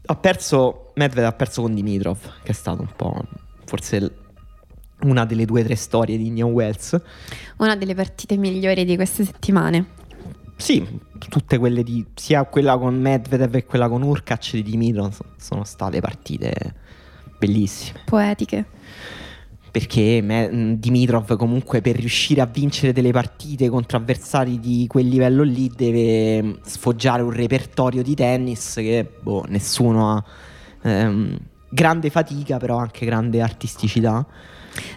[0.06, 0.92] Ha perso.
[0.96, 3.24] Medvedev ha perso con Dimitrov, che è stato un po'.
[3.66, 4.18] Forse
[5.04, 7.00] una delle due o tre storie di Indian Wells.
[7.58, 10.02] Una delle partite migliori di queste settimane.
[10.58, 10.86] Sì,
[11.30, 12.06] tutte quelle di.
[12.16, 16.76] sia quella con Medvedev che quella con Urkac di Dimitrov sono state partite
[17.40, 18.02] bellissime.
[18.06, 18.66] Poetiche
[19.74, 25.42] perché me, Dimitrov comunque per riuscire a vincere delle partite contro avversari di quel livello
[25.42, 30.24] lì deve sfoggiare un repertorio di tennis che boh, nessuno ha.
[30.84, 34.24] Ehm, grande fatica però anche grande artisticità.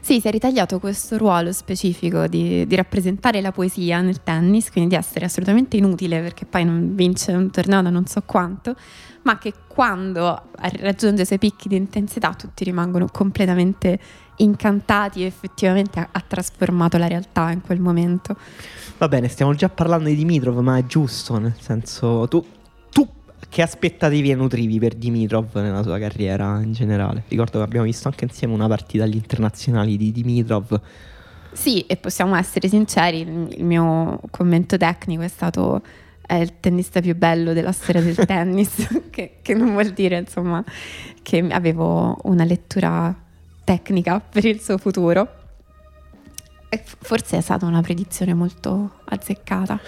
[0.00, 4.90] Sì, si è ritagliato questo ruolo specifico di, di, rappresentare la poesia nel tennis, quindi
[4.90, 8.74] di essere assolutamente inutile perché poi non vince un torneo da non so quanto,
[9.22, 13.98] ma che quando raggiunge i suoi picchi di intensità tutti rimangono completamente
[14.36, 18.36] incantati e effettivamente ha, ha, trasformato la realtà in quel momento.
[18.98, 22.44] Va bene, stiamo già parlando di Dimitrov, ma è giusto, nel senso tu,
[23.48, 27.24] che aspettative nutrivi per Dimitrov nella sua carriera in generale?
[27.28, 30.80] Ricordo che abbiamo visto anche insieme una partita agli internazionali di Dimitrov.
[31.52, 35.82] Sì, e possiamo essere sinceri, il mio commento tecnico è stato
[36.26, 40.62] è il tennista più bello della storia del tennis, che, che non vuol dire insomma
[41.22, 43.14] che avevo una lettura
[43.64, 45.44] tecnica per il suo futuro.
[46.68, 49.78] E forse è stata una predizione molto azzeccata.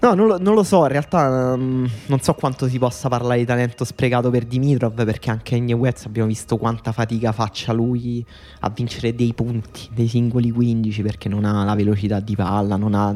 [0.00, 3.38] No, non lo, non lo so, in realtà um, non so quanto si possa parlare
[3.38, 8.24] di talento sprecato per Dimitrov perché anche New West abbiamo visto quanta fatica faccia lui
[8.60, 12.94] a vincere dei punti, dei singoli 15 perché non ha la velocità di palla, non
[12.94, 13.14] ha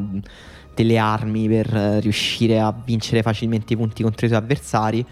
[0.75, 5.05] delle armi per eh, riuscire a vincere facilmente i punti contro i suoi avversari.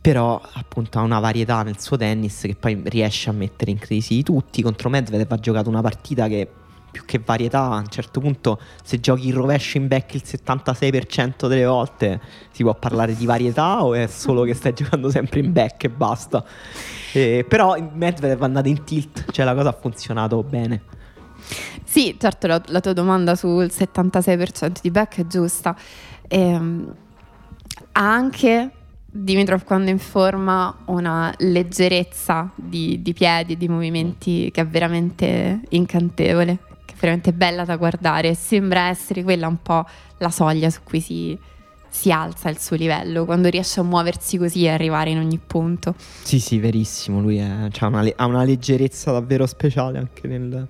[0.00, 4.22] Però appunto ha una varietà nel suo tennis che poi riesce a mettere in crisi
[4.22, 4.62] tutti.
[4.62, 6.48] Contro Medvedev ha giocato una partita che
[6.96, 11.46] più che varietà a un certo punto se giochi il rovescio in back il 76%
[11.46, 15.52] delle volte si può parlare di varietà o è solo che stai giocando sempre in
[15.52, 16.42] back e basta?
[17.12, 20.82] Eh, però Medvedev è andato in tilt cioè la cosa ha funzionato bene.
[21.84, 25.76] Sì, certo, la, la tua domanda sul 76% di back è giusta.
[26.28, 26.94] Ehm,
[27.92, 28.70] anche
[29.08, 36.58] Dimitrov quando in forma una leggerezza di, di piedi di movimenti che è veramente incantevole,
[36.98, 38.34] veramente bella da guardare.
[38.34, 39.84] Sembra essere quella un po'
[40.18, 41.38] la soglia su cui si,
[41.88, 45.94] si alza il suo livello quando riesce a muoversi così e arrivare in ogni punto.
[46.22, 47.20] Sì, sì, verissimo.
[47.20, 50.66] Lui è, cioè, una, ha una leggerezza davvero speciale anche nel,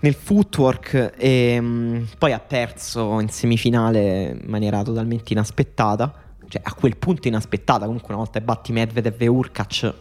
[0.00, 6.12] nel footwork e mh, mm, poi ha perso in semifinale in maniera totalmente inaspettata,
[6.48, 9.94] cioè a quel punto inaspettata, comunque una volta batti Medvedev e Urkac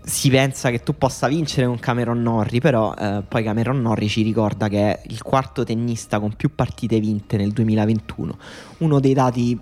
[0.00, 4.22] si pensa che tu possa vincere con Cameron Norrie, però eh, poi Cameron Norrie ci
[4.22, 8.38] ricorda che è il quarto tennista con più partite vinte nel 2021,
[8.78, 9.58] uno dei dati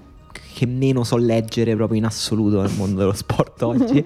[0.55, 4.05] che meno so leggere proprio in assoluto nel mondo dello sport oggi.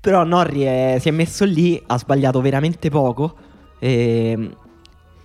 [0.00, 3.36] però Norrie si è messo lì, ha sbagliato veramente poco
[3.78, 4.56] ehm,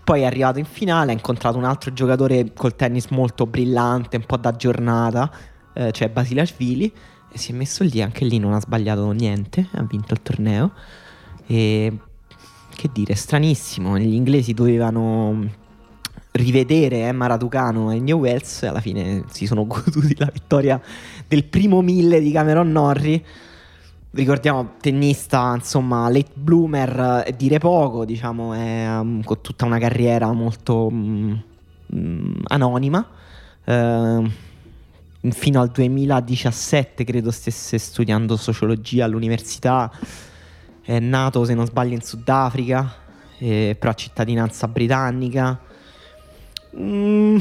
[0.04, 4.26] poi è arrivato in finale, ha incontrato un altro giocatore col tennis molto brillante, un
[4.26, 5.32] po' da giornata,
[5.74, 6.92] eh, cioè Basilashvili,
[7.34, 10.72] si è messo lì, anche lì non ha sbagliato niente, ha vinto il torneo.
[11.48, 11.98] E
[12.76, 15.60] che dire, stranissimo, gli inglesi dovevano
[16.32, 20.82] rivedere Emma Raducano e New Wells, alla fine si sono goduti la vittoria
[21.28, 23.24] del primo mille di Cameron Norrie
[24.12, 30.32] ricordiamo tennista, insomma, late bloomer, eh, dire poco, diciamo, è, um, con tutta una carriera
[30.32, 31.42] molto um,
[32.48, 33.08] anonima.
[33.64, 34.30] Uh,
[35.30, 39.92] fino al 2017 credo stesse studiando sociologia all'università.
[40.84, 42.94] È nato, se non sbaglio, in Sudafrica,
[43.38, 45.60] eh, però ha cittadinanza britannica.
[46.76, 47.38] Mm,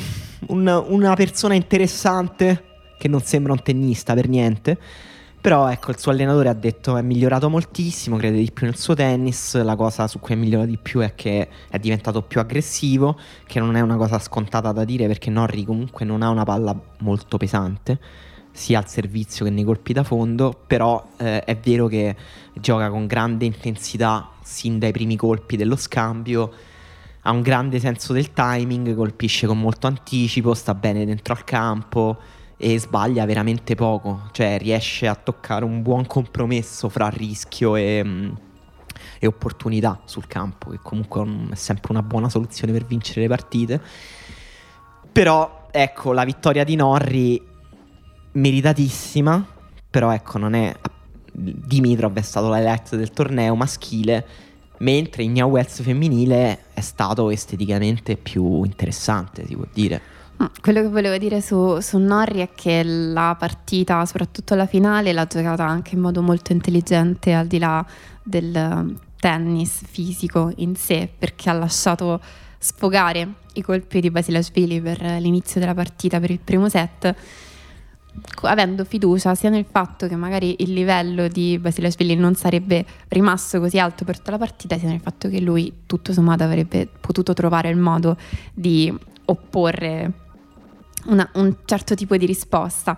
[0.49, 2.65] un, una persona interessante
[2.99, 4.79] che non sembra un tennista per niente.
[5.41, 8.93] Però ecco, il suo allenatore ha detto è migliorato moltissimo, crede di più nel suo
[8.93, 13.19] tennis, la cosa su cui è migliorato di più è che è diventato più aggressivo,
[13.47, 16.79] che non è una cosa scontata da dire perché Norri comunque non ha una palla
[16.99, 17.99] molto pesante,
[18.53, 22.15] sia al servizio che nei colpi da fondo, però eh, è vero che
[22.53, 26.53] gioca con grande intensità sin dai primi colpi dello scambio,
[27.23, 32.19] ha un grande senso del timing, colpisce con molto anticipo, sta bene dentro al campo
[32.63, 38.31] e sbaglia veramente poco, cioè riesce a toccare un buon compromesso fra rischio e, mm,
[39.19, 43.81] e opportunità sul campo, che comunque è sempre una buona soluzione per vincere le partite.
[45.11, 47.43] Però ecco, la vittoria di Norri
[48.33, 49.43] meritatissima,
[49.89, 50.77] però ecco, non è
[51.33, 54.27] Dimitrov è stato l'highlight del torneo maschile,
[54.81, 60.20] mentre Igna Wells femminile è stato esteticamente più interessante, si può dire.
[60.41, 65.13] Mm, quello che volevo dire su, su Norri è che la partita, soprattutto la finale,
[65.13, 67.85] l'ha giocata anche in modo molto intelligente al di là
[68.23, 72.21] del um, tennis fisico in sé, perché ha lasciato
[72.59, 77.15] sfogare i colpi di Basilashvili per l'inizio della partita, per il primo set,
[78.43, 83.79] avendo fiducia sia nel fatto che magari il livello di Basilashvili non sarebbe rimasto così
[83.79, 87.69] alto per tutta la partita, sia nel fatto che lui tutto sommato avrebbe potuto trovare
[87.69, 88.17] il modo
[88.55, 88.93] di
[89.27, 90.29] opporre
[91.07, 92.97] una, un certo tipo di risposta.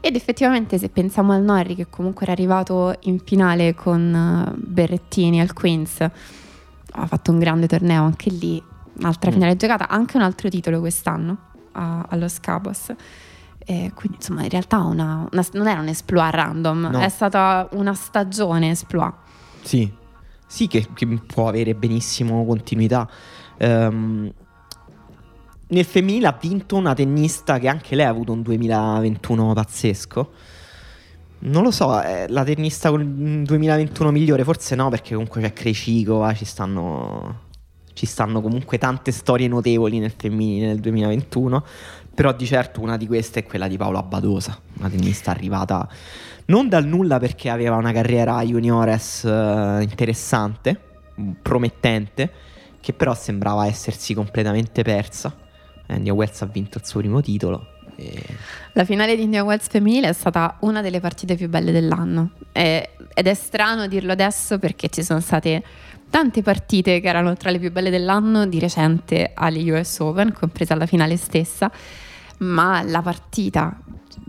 [0.00, 5.40] Ed effettivamente se pensiamo al Norri che comunque era arrivato in finale con uh, Berrettini
[5.40, 8.62] al Queens, ha fatto un grande torneo anche lì,
[8.98, 9.34] un'altra mm.
[9.34, 11.36] finale giocata, anche un altro titolo quest'anno
[11.72, 12.94] a, allo Scabos.
[13.58, 17.00] E quindi insomma in realtà una, una, non era un esploit random, no.
[17.00, 19.14] è stata una stagione esploit.
[19.62, 19.92] Sì,
[20.46, 23.08] sì che, che può avere benissimo continuità.
[23.58, 24.32] Um,
[25.68, 30.30] nel femminile ha vinto una tennista che anche lei ha avuto un 2021 pazzesco.
[31.38, 35.52] Non lo so, è la tennista con il 2021 migliore, forse no, perché comunque c'è
[35.52, 37.40] Crecicova, ci stanno,
[37.92, 41.64] ci stanno comunque tante storie notevoli nel femminile nel 2021.
[42.14, 45.86] Però di certo una di queste è quella di Paola Badosa, una tennista arrivata
[46.46, 50.80] non dal nulla perché aveva una carriera juniores uh, interessante,
[51.42, 52.32] promettente,
[52.80, 55.44] che però sembrava essersi completamente persa
[55.86, 57.74] Andy Wells ha vinto il suo primo titolo.
[57.96, 58.22] E...
[58.72, 62.90] La finale di India Wells femminile è stata una delle partite più belle dell'anno e,
[63.14, 65.62] ed è strano dirlo adesso perché ci sono state
[66.10, 70.74] tante partite che erano tra le più belle dell'anno di recente agli US Open, compresa
[70.74, 71.70] la finale stessa,
[72.38, 73.78] ma la partita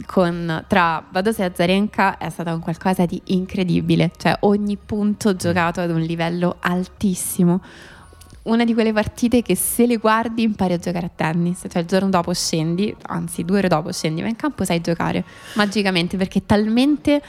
[0.06, 5.82] con, tra Badosa e Azarenka è stata un qualcosa di incredibile, cioè ogni punto giocato
[5.82, 7.62] ad un livello altissimo.
[8.48, 11.88] Una di quelle partite che se le guardi impari a giocare a tennis, cioè il
[11.88, 16.46] giorno dopo scendi, anzi due ore dopo scendi, ma in campo sai giocare magicamente perché
[16.46, 17.22] talmente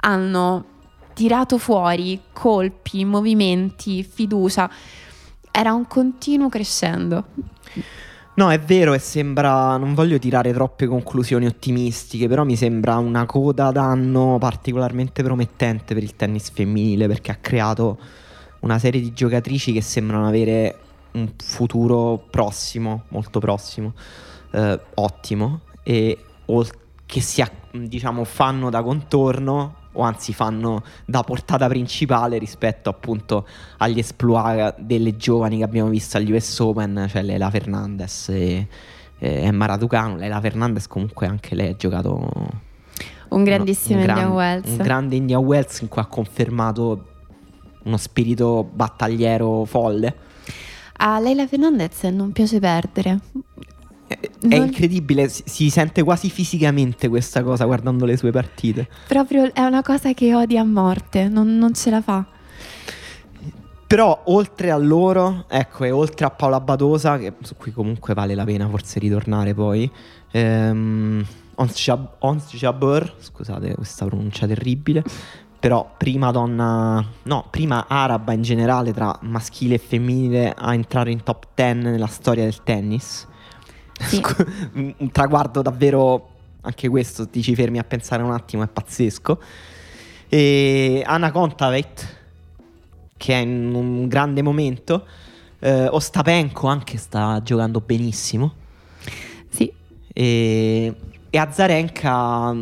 [0.00, 0.64] hanno
[1.14, 4.70] tirato fuori colpi, movimenti, fiducia.
[5.50, 7.24] Era un continuo crescendo.
[8.34, 13.24] No, è vero e sembra, non voglio tirare troppe conclusioni ottimistiche, però mi sembra una
[13.24, 17.98] coda d'anno particolarmente promettente per il tennis femminile perché ha creato
[18.60, 20.78] una serie di giocatrici che sembrano avere
[21.12, 23.94] un futuro prossimo, molto prossimo,
[24.52, 26.18] eh, ottimo e
[27.06, 33.46] che si, diciamo, fanno da contorno o anzi fanno da portata principale rispetto appunto
[33.78, 38.66] agli esploit delle giovani che abbiamo visto agli US Open, cioè Leila Fernandez e,
[39.18, 40.16] e Emma Raducanu.
[40.16, 42.64] Leila Fernandez comunque anche lei ha giocato
[43.28, 44.70] un grandissimo un, un Indian Wells.
[44.70, 47.04] Un grande Indian Wells in cui ha confermato
[47.86, 50.14] uno spirito battagliero folle.
[50.98, 53.20] A Leila Fernandez non piace perdere.
[54.06, 54.66] È, non...
[54.66, 58.88] incredibile, si, si, sente quasi fisicamente questa cosa guardando le sue partite.
[59.08, 62.24] Proprio è una cosa che odia a morte, non, non ce la fa.
[63.86, 68.34] Però oltre a loro, ecco, e oltre a Paola Badosa, che, su cui comunque vale
[68.34, 69.88] la pena forse ritornare poi,
[70.32, 71.24] ehm,
[71.56, 75.02] Ons Jabeur, scusate questa pronuncia terribile,
[75.66, 81.24] però prima donna, no, prima araba in generale tra maschile e femminile a entrare in
[81.24, 83.26] top 10 nella storia del tennis.
[83.98, 84.22] Sì.
[84.74, 86.28] un traguardo davvero,
[86.60, 89.42] anche questo ti ci fermi a pensare un attimo, è pazzesco.
[90.28, 92.16] E Anna Kontaveit,
[93.16, 95.04] che è in un grande momento.
[95.58, 98.54] Eh, Ostapenko anche sta giocando benissimo.
[99.48, 99.72] Sì.
[100.12, 100.94] E,
[101.28, 102.54] e Azarenka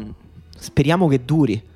[0.56, 1.72] speriamo che duri.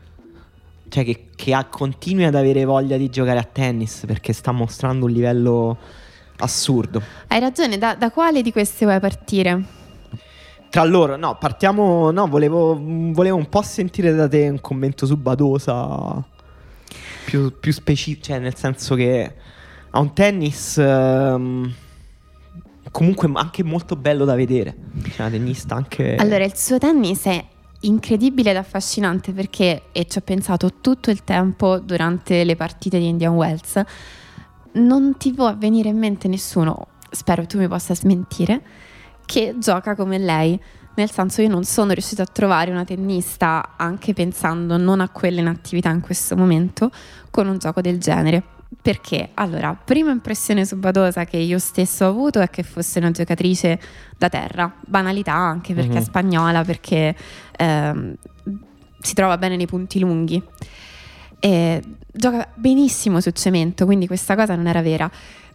[0.88, 5.06] Cioè che, che ha, continui ad avere voglia di giocare a tennis perché sta mostrando
[5.06, 5.76] un livello
[6.38, 7.02] assurdo.
[7.28, 9.76] Hai ragione, da, da quale di queste vuoi partire?
[10.70, 12.10] Tra loro, no, partiamo.
[12.10, 16.22] No, volevo, volevo, un po' sentire da te un commento su Badosa
[17.24, 19.34] più, più specifico, cioè nel senso che
[19.90, 21.72] ha un tennis um,
[22.90, 24.74] comunque anche molto bello da vedere.
[25.02, 26.16] Cioè, una tennista anche.
[26.16, 27.44] Allora, il suo tennis è
[27.80, 33.08] incredibile ed affascinante perché, e ci ho pensato tutto il tempo durante le partite di
[33.08, 33.82] Indian Wells
[34.72, 38.62] non ti può venire in mente nessuno, spero tu mi possa smentire,
[39.24, 40.60] che gioca come lei.
[40.94, 45.40] Nel senso io non sono riuscita a trovare una tennista, anche pensando non a quella
[45.40, 46.90] in attività in questo momento,
[47.30, 48.42] con un gioco del genere.
[48.80, 49.30] Perché?
[49.34, 53.78] Allora, prima impressione su Badosa che io stesso ho avuto è che fosse una giocatrice
[54.16, 55.98] da terra, banalità anche perché mm-hmm.
[55.98, 56.06] è mhm.
[56.06, 57.16] spagnola, perché
[57.56, 58.14] ehm,
[59.00, 60.42] si trova bene nei punti lunghi.
[61.40, 65.10] E gioca benissimo su cemento, quindi questa cosa non era vera.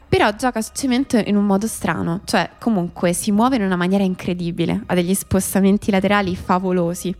[0.07, 4.03] Però gioca su cemento in un modo strano, cioè comunque si muove in una maniera
[4.03, 7.13] incredibile, ha degli spostamenti laterali favolosi,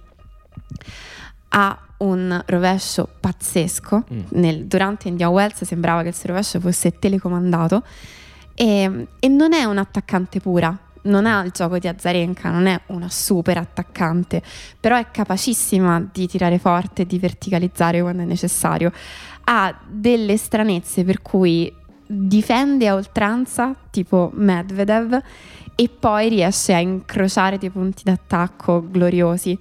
[1.50, 4.20] ha un rovescio pazzesco, mm.
[4.30, 7.84] Nel, durante India Wells sembrava che il suo rovescio fosse telecomandato
[8.56, 12.80] e, e non è un attaccante pura, non ha il gioco di Azarenka, non è
[12.88, 14.42] una super attaccante,
[14.80, 18.92] però è capacissima di tirare forte di verticalizzare quando è necessario.
[19.46, 21.74] Ha delle stranezze per cui
[22.06, 25.22] difende a oltranza, tipo Medvedev,
[25.76, 29.58] e poi riesce a incrociare dei punti d'attacco gloriosi.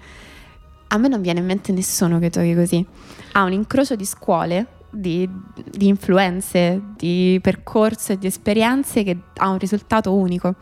[0.92, 2.84] A me non viene in mente nessuno che giochi così.
[3.32, 5.26] Ha un incrocio di scuole, di,
[5.70, 10.54] di influenze, di percorso e di esperienze che ha un risultato unico.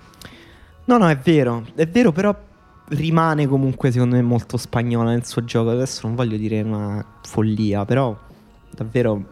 [0.84, 2.36] No, no, è vero, è vero, però
[2.90, 5.70] rimane comunque secondo me molto spagnola nel suo gioco.
[5.70, 8.16] Adesso non voglio dire una follia, però
[8.70, 9.24] davvero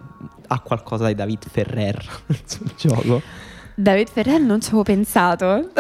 [0.49, 3.23] ha qualcosa di David Ferrer nel suo gioco.
[3.77, 5.71] David Ferrer non ci avevo pensato.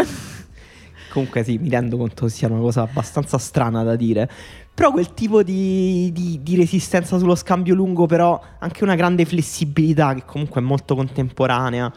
[1.10, 4.30] comunque sì, mi rendo conto sia una cosa abbastanza strana da dire.
[4.78, 10.14] Però quel tipo di, di, di, resistenza sullo scambio lungo, però anche una grande flessibilità
[10.14, 11.92] che comunque è molto contemporanea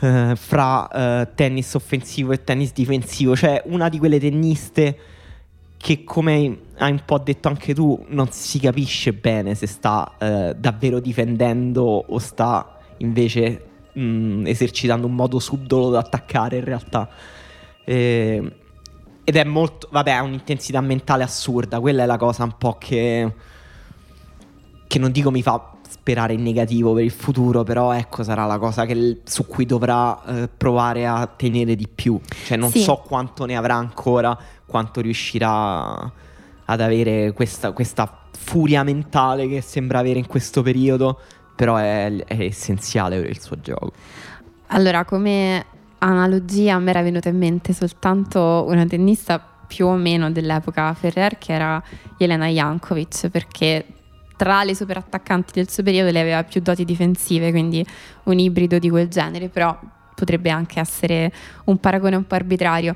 [0.00, 4.98] eh, fra eh, tennis offensivo e tennis difensivo, cioè una di quelle tenniste
[5.76, 10.56] che come hai un po' detto anche tu non si capisce bene se sta eh,
[10.58, 17.06] davvero difendendo o sta invece mh, mm, esercitando un modo subdolo da attaccare in realtà.
[17.84, 18.52] E,
[19.24, 23.32] ed è molto, vabbè, ha un'intensità mentale assurda, quella è la cosa un po' che,
[24.86, 28.58] che non dico mi fa sperare in negativo per il futuro, però ecco sarà la
[28.58, 32.82] cosa che, su cui dovrà eh, provare a tenere di più, cioè non Sì.
[32.82, 36.12] so quanto ne avrà ancora, quanto riuscirà
[36.66, 41.18] ad avere questa, questa furia mentale che sembra avere in questo periodo,
[41.56, 43.92] però è, è essenziale per il suo gioco.
[44.68, 45.64] Allora, come
[46.04, 51.52] analogia me era venuta in mente soltanto una tennista più o meno dell'epoca Ferrer che
[51.52, 51.82] era
[52.18, 53.86] Elena Jankovic perché
[54.36, 57.84] tra le super attaccanti del suo periodo lei aveva più doti difensive, quindi
[58.24, 59.78] un ibrido di quel genere, però
[60.14, 61.32] potrebbe anche essere
[61.64, 62.94] un paragone un po' arbitrario.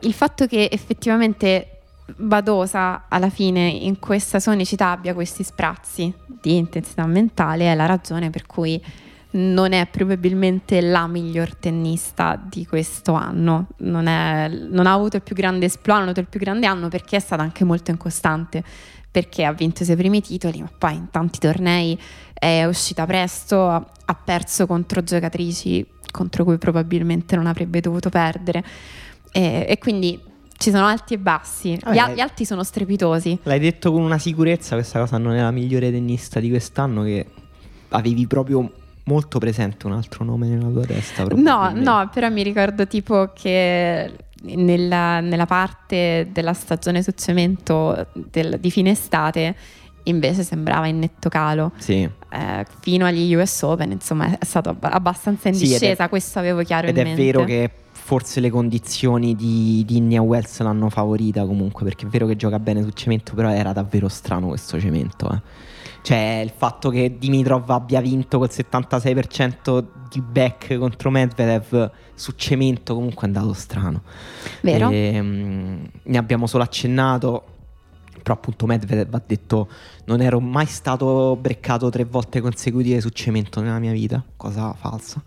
[0.00, 1.78] Il fatto che effettivamente
[2.16, 7.84] Badosa alla fine in questa sua unicità abbia questi sprazzi di intensità mentale è la
[7.84, 8.82] ragione per cui
[9.30, 15.22] non è probabilmente la miglior tennista di questo anno, non, è- non ha avuto il
[15.22, 17.90] più grande esploit, non ha avuto il più grande anno perché è stata anche molto
[17.90, 18.64] incostante,
[19.10, 21.98] perché ha vinto i suoi primi titoli, ma poi in tanti tornei
[22.32, 28.64] è uscita presto, ha, perso contro giocatrici contro cui probabilmente non avrebbe dovuto perdere.
[29.30, 30.18] E, e quindi
[30.56, 33.40] ci sono alti e bassi, gli, Vabbè, al- gli alti sono strepitosi.
[33.42, 37.26] L'hai detto con una sicurezza, questa cosa non è la migliore tennista di quest'anno che
[37.90, 38.72] avevi proprio
[39.08, 41.24] molto presente un altro nome nella tua testa.
[41.24, 48.58] No, no, però mi ricordo tipo che nella, nella parte della stagione su cemento del-
[48.60, 49.56] di fine estate
[50.04, 51.72] invece sembrava in netto calo.
[51.78, 55.72] Sì, Eh, fino agli US Open, insomma, è stato abba- abbastanza in Sì, ed è-
[55.78, 57.22] discesa, questo avevo chiaro ed in è mente.
[57.22, 62.26] vero che forse le condizioni di, di India Wells l'hanno favorita comunque, perché è vero
[62.26, 65.30] che gioca bene sul cemento, però era davvero strano questo cemento.
[65.30, 65.40] eh.
[66.02, 72.94] Cioè il fatto che Dimitrov abbia vinto col 76% di back contro Medvedev su cemento
[72.94, 74.02] comunque è andato strano.
[74.62, 74.90] Vero?
[74.90, 77.44] Ehm, ne abbiamo solo accennato.
[78.22, 79.68] Però appunto Medvedev ha detto
[80.06, 85.22] non ero mai stato breccato tre volte consecutive su cemento nella mia vita, cosa falsa.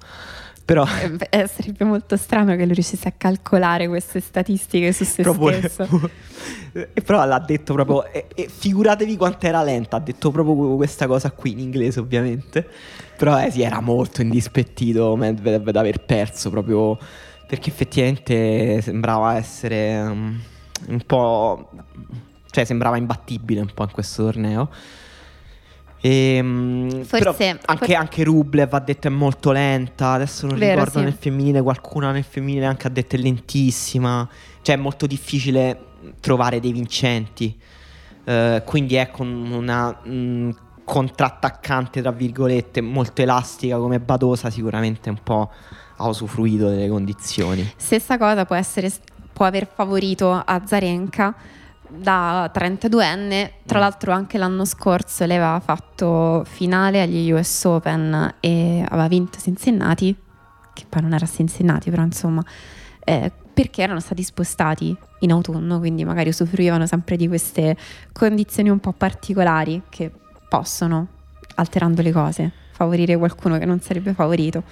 [0.66, 5.24] Però Eh, eh, sarebbe molto strano che lui riuscisse a calcolare queste statistiche su se
[5.24, 6.09] proprio- stesso.
[6.72, 11.07] e però l'ha detto proprio e, e figuratevi quanto era lenta, ha detto proprio questa
[11.07, 12.68] cosa qui in inglese ovviamente.
[13.18, 16.97] Però eh, sì, era molto indispettito Medvedev ad aver perso proprio
[17.47, 20.39] perché effettivamente sembrava essere um,
[20.88, 21.70] un po'
[22.49, 24.70] cioè sembrava imbattibile un po' in questo torneo.
[26.01, 30.11] Ehm, Forse- anche, for- anche Rublev ha detto è molto lenta.
[30.13, 31.03] Adesso non Vero, ricordo sì.
[31.05, 34.27] nel femminile, qualcuna nel femminile anche ha detto è lentissima.
[34.61, 35.79] Cioè è molto difficile
[36.19, 37.57] trovare dei vincenti.
[38.23, 45.19] Eh, quindi è con una mh, contrattaccante, tra virgolette, molto elastica come Badosa, sicuramente un
[45.23, 45.49] po'
[45.97, 47.71] ha usufruito delle condizioni.
[47.75, 48.91] Stessa cosa può, essere,
[49.31, 51.35] può aver favorito Azarenka
[51.97, 53.51] da 32enne.
[53.65, 53.81] Tra Mm.
[53.81, 60.15] l'altro anche l'anno scorso lei aveva fatto finale agli US Open e aveva vinto Cincinnati,
[60.73, 62.43] che poi non era Cincinnati, però insomma,
[63.03, 67.75] eh, perché erano stati spostati in autunno, quindi magari usufruivano sempre di queste
[68.13, 70.11] condizioni un po' particolari che
[70.47, 71.07] possono,
[71.55, 74.63] alterando le cose, favorire qualcuno che non sarebbe favorito.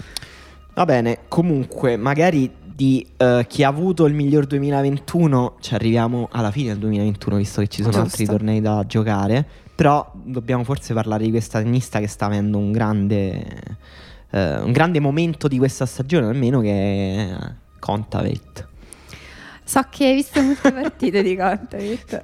[0.73, 2.49] Va bene, comunque, magari
[2.79, 7.59] di eh, chi ha avuto il miglior 2021 ci arriviamo alla fine del 2021, visto
[7.59, 8.05] che ci sono Giusto.
[8.07, 9.45] altri tornei da giocare.
[9.75, 13.45] Però dobbiamo forse parlare di questa tennista che sta avendo un grande,
[14.29, 17.37] eh, un grande momento di questa stagione, almeno che è
[17.79, 18.67] Contaveit.
[19.65, 22.21] So che hai visto molte partite di Contaveit.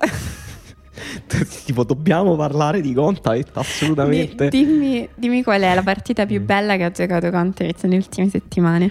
[1.66, 4.48] tipo, dobbiamo parlare di Contaveit, assolutamente.
[4.48, 6.46] Di- dimmi, dimmi qual è la partita più Mm.
[6.46, 8.90] bella che ha giocato Contaveit nelle ultime settimane.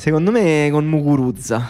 [0.00, 1.68] Secondo me con Muguruza.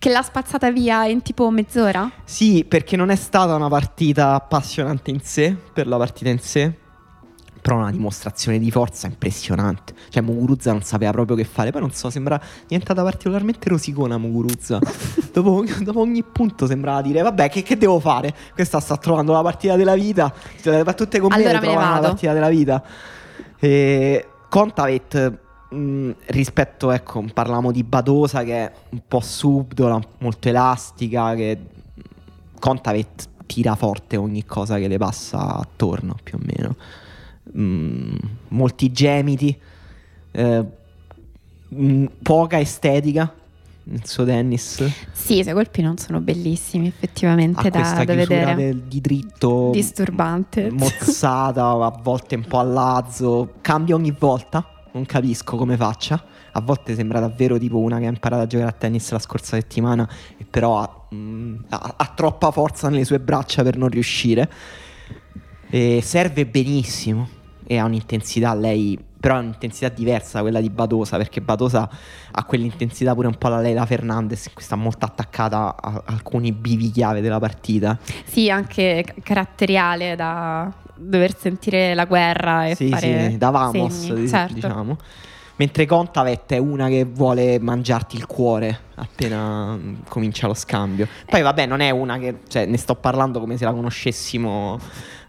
[0.00, 2.10] Che l'ha spazzata via in tipo mezz'ora?
[2.24, 6.74] Sì, perché non è stata una partita appassionante in sé, per la partita in sé,
[7.62, 9.94] però una dimostrazione di forza impressionante.
[10.08, 14.80] Cioè Muguruza non sapeva proprio che fare, poi non so, sembra diventata particolarmente rosicona Muguruza.
[15.32, 18.34] dopo, dopo ogni punto sembrava dire, vabbè, che, che devo fare?
[18.52, 22.00] Questa sta trovando la partita della vita, cioè, tutte con me Allora me trovano la
[22.00, 22.82] partita della vita.
[23.60, 25.42] E Contavet
[25.74, 31.58] mh, rispetto, ecco, parlavamo di Badosa che è un po' subdola, molto elastica, che
[32.58, 36.76] Contavet tira forte ogni cosa che le passa attorno, più o meno.
[37.58, 38.14] Mm,
[38.48, 39.56] molti gemiti,
[40.30, 40.64] eh,
[41.74, 43.32] mm, poca estetica
[43.86, 44.82] nel suo tennis.
[45.12, 48.54] Sì, i suoi colpi non sono bellissimi, effettivamente, Ha da, questa da vedere.
[48.54, 50.70] del- di dritto Disturbante.
[50.70, 54.66] mozzata, a volte un po' a lazzo, cambia ogni volta.
[54.94, 56.22] Non capisco come faccia.
[56.52, 59.56] A volte sembra davvero tipo una che ha imparato a giocare a tennis la scorsa
[59.56, 64.50] settimana e però ha, mm, ha, ha troppa forza nelle sue braccia per non riuscire.
[65.68, 67.28] E serve benissimo
[67.66, 71.88] e ha un'intensità lei però è un'intensità diversa da quella di Batosa perché Batosa
[72.30, 76.90] ha quell'intensità pure un po' la Leila Fernandez che sta molto attaccata a alcuni bivi
[76.90, 83.38] chiave della partita sì anche caratteriale da dover sentire la guerra e sì, fare sì,
[83.38, 84.54] da Vamos segni, certo.
[84.54, 84.96] diciamo
[85.56, 91.06] Mentre Contavet è una che vuole mangiarti il cuore appena mm, comincia lo scambio.
[91.26, 94.80] Poi vabbè, non è una che, cioè, ne sto parlando come se la conoscessimo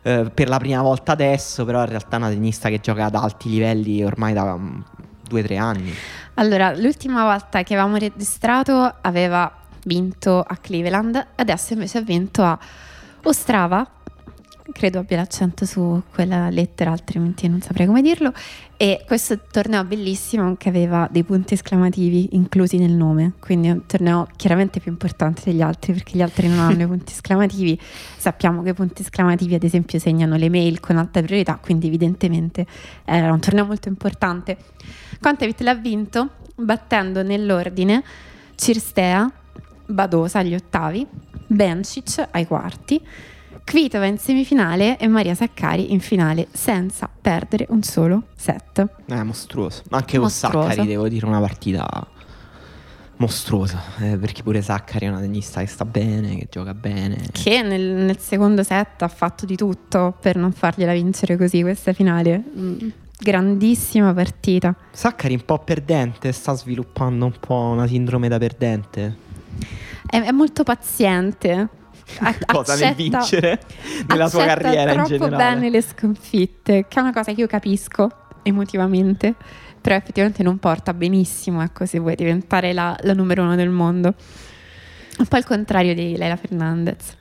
[0.01, 3.13] eh, per la prima volta adesso, però in realtà è una tennista che gioca ad
[3.13, 4.83] alti livelli ormai da um,
[5.27, 5.93] due o tre anni.
[6.35, 9.51] Allora, l'ultima volta che avevamo registrato aveva
[9.83, 12.57] vinto a Cleveland, adesso invece ha vinto a
[13.23, 13.87] Ostrava
[14.71, 18.33] credo abbia l'accento su quella lettera, altrimenti non saprei come dirlo.
[18.77, 23.85] E questo torneo bellissimo che aveva dei punti esclamativi inclusi nel nome, quindi è un
[23.85, 27.79] torneo chiaramente più importante degli altri perché gli altri non hanno i punti esclamativi.
[28.17, 32.65] Sappiamo che i punti esclamativi, ad esempio, segnano le mail con alta priorità, quindi evidentemente
[33.05, 34.57] era un torneo molto importante.
[35.21, 38.03] Contavit l'ha vinto battendo nell'ordine
[38.55, 39.31] Cirstea,
[39.87, 41.05] Badosa agli ottavi,
[41.47, 43.01] Bencic ai quarti.
[43.65, 48.87] Kvitova in semifinale e Maria Saccari in finale senza perdere un solo set.
[49.07, 49.81] Eh, mostruoso.
[49.89, 50.57] Anche mostruoso.
[50.57, 51.83] con Saccari devo dire una partita
[53.17, 57.17] mostruosa, eh, perché pure Saccari è una tennista che sta bene, che gioca bene.
[57.31, 61.91] Che nel, nel, secondo set ha fatto di tutto per non fargliela vincere così questa
[61.91, 62.43] finale.
[62.55, 64.75] Mm, grandissima partita.
[64.91, 69.17] Saccari un po' perdente, sta sviluppando un po' una sindrome da perdente.
[70.05, 71.69] È, è molto paziente
[72.45, 73.59] cosa accetta, nel vincere
[74.07, 75.17] nella sua carriera in generale.
[75.17, 78.09] troppo bene le sconfitte, che è una cosa che io capisco
[78.43, 79.33] emotivamente,
[79.81, 84.13] però effettivamente non porta benissimo, ecco, se vuoi diventare la, la numero uno del mondo.
[85.17, 87.15] Un po' il contrario di Leila Fernandez.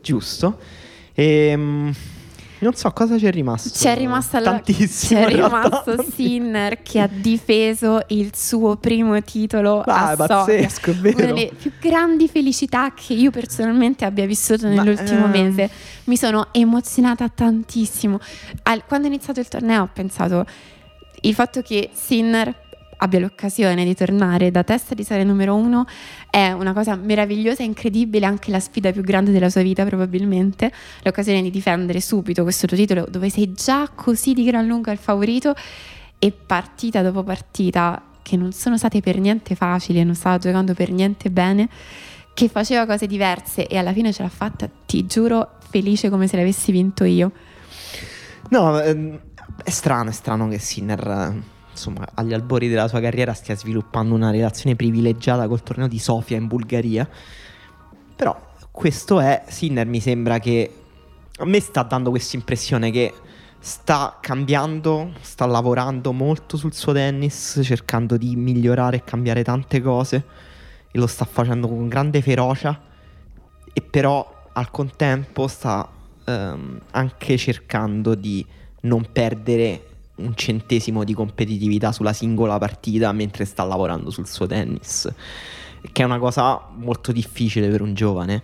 [0.00, 0.58] Giusto.
[1.14, 1.94] Ehm...
[2.58, 3.70] Non so cosa c'è rimasto.
[3.72, 5.20] C'è rimasta la, tantissimo.
[5.20, 11.16] C'è rimasto Sinner che ha difeso il suo primo titolo ah, a pazzesco, è vero.
[11.16, 15.44] Una delle più grandi felicità che io personalmente abbia vissuto nell'ultimo Ma, ehm...
[15.44, 15.70] mese.
[16.04, 18.18] Mi sono emozionata tantissimo.
[18.62, 20.46] Al, quando è iniziato il torneo ho pensato
[21.22, 22.64] il fatto che Sinner
[22.98, 25.86] abbia l'occasione di tornare da testa di serie numero uno
[26.30, 30.72] è una cosa meravigliosa e incredibile, anche la sfida più grande della sua vita probabilmente,
[31.02, 34.98] l'occasione di difendere subito questo tuo titolo dove sei già così di gran lunga il
[34.98, 35.54] favorito
[36.18, 40.90] e partita dopo partita che non sono state per niente facili, non stava giocando per
[40.90, 41.68] niente bene,
[42.34, 46.36] che faceva cose diverse e alla fine ce l'ha fatta, ti giuro, felice come se
[46.36, 47.30] l'avessi vinto io.
[48.50, 49.20] No, ehm,
[49.62, 54.30] è strano, è strano che Sinner insomma, agli albori della sua carriera stia sviluppando una
[54.30, 57.08] relazione privilegiata col torneo di Sofia in Bulgaria.
[58.16, 58.38] Però
[58.70, 60.74] questo è, Sinner mi sembra che
[61.36, 63.12] a me sta dando questa impressione che
[63.58, 70.24] sta cambiando, sta lavorando molto sul suo tennis, cercando di migliorare e cambiare tante cose
[70.90, 72.80] e lo sta facendo con grande ferocia
[73.72, 75.86] e però al contempo sta
[76.26, 78.44] um, anche cercando di
[78.82, 85.12] non perdere un centesimo di competitività sulla singola partita mentre sta lavorando sul suo tennis,
[85.92, 88.42] che è una cosa molto difficile per un giovane.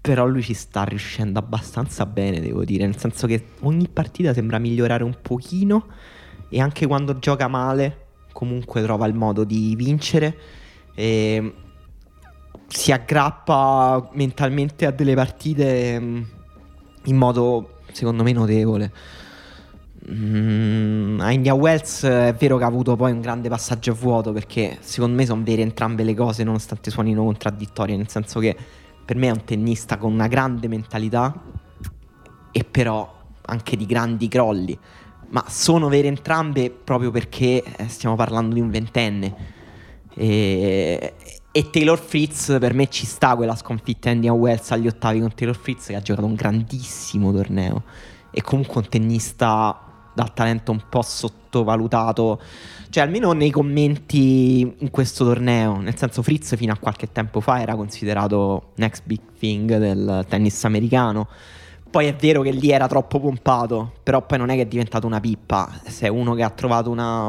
[0.00, 4.58] Però lui ci sta riuscendo abbastanza bene, devo dire, nel senso che ogni partita sembra
[4.58, 5.86] migliorare un pochino
[6.48, 10.38] e anche quando gioca male comunque trova il modo di vincere
[10.94, 11.54] e
[12.68, 16.22] si aggrappa mentalmente a delle partite mm,
[17.04, 18.92] in modo secondo me notevole.
[20.08, 24.32] Mm, a India Wells è vero che ha avuto poi un grande passaggio a vuoto
[24.32, 28.56] perché secondo me sono vere entrambe le cose nonostante suonino contraddittorie, nel senso che
[29.04, 31.42] per me è un tennista con una grande mentalità
[32.52, 33.14] e però
[33.46, 34.78] anche di grandi crolli,
[35.30, 39.54] ma sono vere entrambe proprio perché eh, stiamo parlando di un ventenne.
[40.14, 41.14] E,
[41.50, 45.56] e Taylor Fritz per me ci sta quella sconfitta India Wells agli ottavi con Taylor
[45.56, 47.82] Fritz che ha giocato un grandissimo torneo
[48.30, 49.85] e comunque un tennista
[50.16, 52.40] dal talento un po' sottovalutato.
[52.88, 55.76] Cioè, almeno nei commenti in questo torneo.
[55.76, 60.64] Nel senso, Fritz fino a qualche tempo fa era considerato next big thing del tennis
[60.64, 61.28] americano.
[61.90, 65.06] Poi è vero che lì era troppo pompato, però poi non è che è diventato
[65.06, 65.70] una pippa.
[65.86, 67.28] Se è uno che ha trovato una,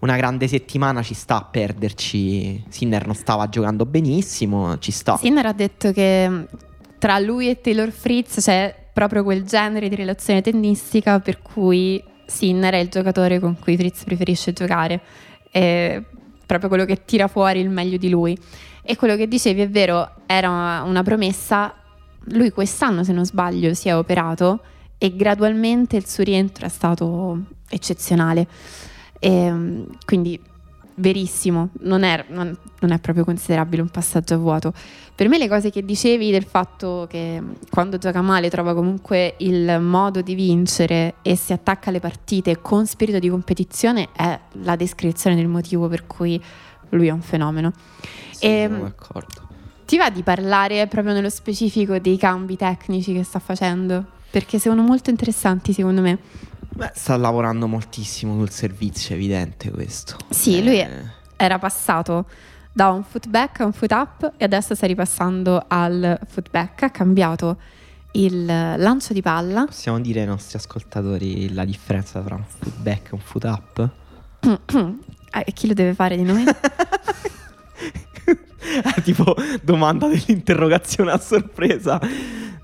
[0.00, 2.64] una grande settimana ci sta a perderci.
[2.68, 5.16] Sinner non stava giocando benissimo, ci sta.
[5.16, 6.46] Sinner ha detto che
[6.98, 12.74] tra lui e Taylor Fritz c'è proprio quel genere di relazione tennistica per cui Sinner
[12.74, 15.00] è il giocatore con cui Fritz preferisce giocare,
[15.50, 16.00] è
[16.46, 18.38] proprio quello che tira fuori il meglio di lui.
[18.82, 21.74] E quello che dicevi è vero, era una promessa,
[22.26, 24.62] lui quest'anno se non sbaglio si è operato
[24.96, 27.38] e gradualmente il suo rientro è stato
[27.68, 28.46] eccezionale.
[29.18, 30.40] E, quindi
[30.96, 34.72] verissimo, non è, non, non è, proprio considerabile un passaggio a vuoto.
[35.14, 39.80] Per me le cose che dicevi del fatto che quando gioca male trova comunque il
[39.80, 45.36] modo di vincere e si attacca alle partite con spirito di competizione è la descrizione
[45.36, 46.42] del motivo per cui
[46.90, 47.72] lui è un fenomeno.
[48.30, 49.48] Sì, e, sono d'accordo.
[49.86, 54.04] Ti va di parlare proprio nello specifico dei cambi tecnici che sta facendo?
[54.30, 56.18] Perché sono molto interessanti secondo me.
[56.74, 60.16] Beh, sta lavorando moltissimo sul servizio, è evidente questo.
[60.28, 60.62] Sì, eh...
[60.62, 60.86] lui
[61.36, 62.26] era passato
[62.72, 67.58] da un footback a un foot up e adesso sta ripassando al footback, ha cambiato
[68.12, 69.64] il lancio di palla.
[69.66, 73.90] Possiamo dire ai nostri ascoltatori la differenza tra un footback e un foot up?
[75.44, 76.44] e chi lo deve fare di noi?
[79.02, 82.00] tipo domanda dell'interrogazione a sorpresa.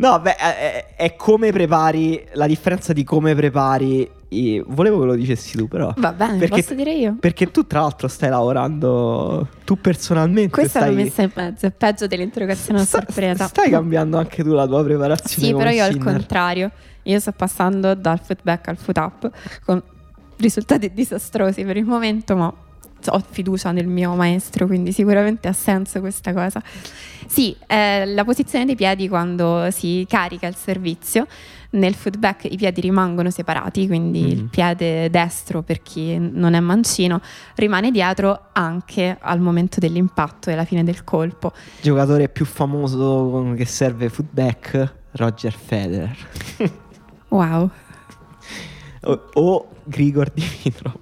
[0.00, 4.10] No, beh, è, è, come prepari la differenza di come prepari.
[4.28, 4.62] I...
[4.66, 5.92] Volevo che lo dicessi tu, però.
[5.98, 7.16] Va bene, perché, posso dire io.
[7.20, 10.50] Perché tu, tra l'altro, stai lavorando tu personalmente.
[10.50, 10.94] Questa stai...
[10.94, 13.46] l'ho messa in mezzo, è peggio dell'interrogazione a sorpresa.
[13.46, 15.48] Stai cambiando anche tu la tua preparazione.
[15.48, 16.70] Sì, però io al contrario.
[17.04, 19.30] Io sto passando dal foot back al foot up
[19.64, 19.82] con
[20.36, 22.54] risultati disastrosi per il momento, ma
[23.06, 26.62] ho fiducia nel mio maestro, quindi sicuramente ha senso questa cosa.
[27.26, 31.26] Sì, eh, la posizione dei piedi quando si carica il servizio.
[31.72, 34.30] Nel footback i piedi rimangono separati, quindi mm-hmm.
[34.30, 37.20] il piede destro, per chi non è mancino,
[37.54, 41.52] rimane dietro anche al momento dell'impatto e alla fine del colpo.
[41.80, 46.16] Giocatore più famoso che serve footback, Roger Federer.
[47.28, 47.70] wow.
[49.02, 50.98] o, o Grigor Dimitrov.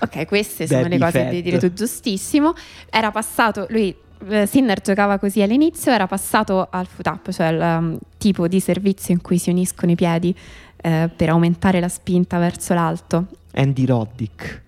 [0.00, 2.54] Ok, queste sono Baby le cose di dire tu giustissimo.
[2.90, 3.94] Era passato, lui
[4.28, 8.60] eh, Sinner giocava così all'inizio, era passato al foot up, cioè il um, tipo di
[8.60, 10.34] servizio in cui si uniscono i piedi
[10.76, 13.26] eh, per aumentare la spinta verso l'alto.
[13.54, 14.62] Andy Roddick.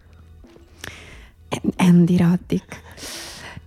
[1.77, 2.83] Andy Roddick.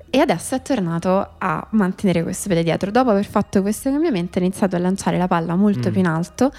[0.09, 2.91] E adesso è tornato a mantenere questo piede dietro.
[2.91, 5.91] Dopo aver fatto questo cambiamento ha iniziato a lanciare la palla molto mm.
[5.91, 6.51] più in alto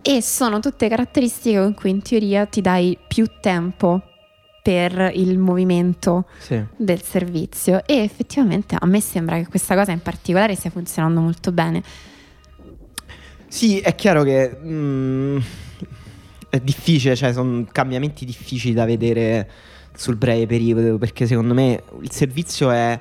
[0.00, 4.02] e sono tutte caratteristiche con cui in teoria ti dai più tempo
[4.66, 6.60] per il movimento sì.
[6.76, 11.52] del servizio e effettivamente a me sembra che questa cosa in particolare stia funzionando molto
[11.52, 11.84] bene.
[13.46, 15.38] Sì, è chiaro che mm,
[16.48, 19.48] è difficile, cioè sono cambiamenti difficili da vedere
[19.94, 22.98] sul breve periodo perché secondo me il servizio è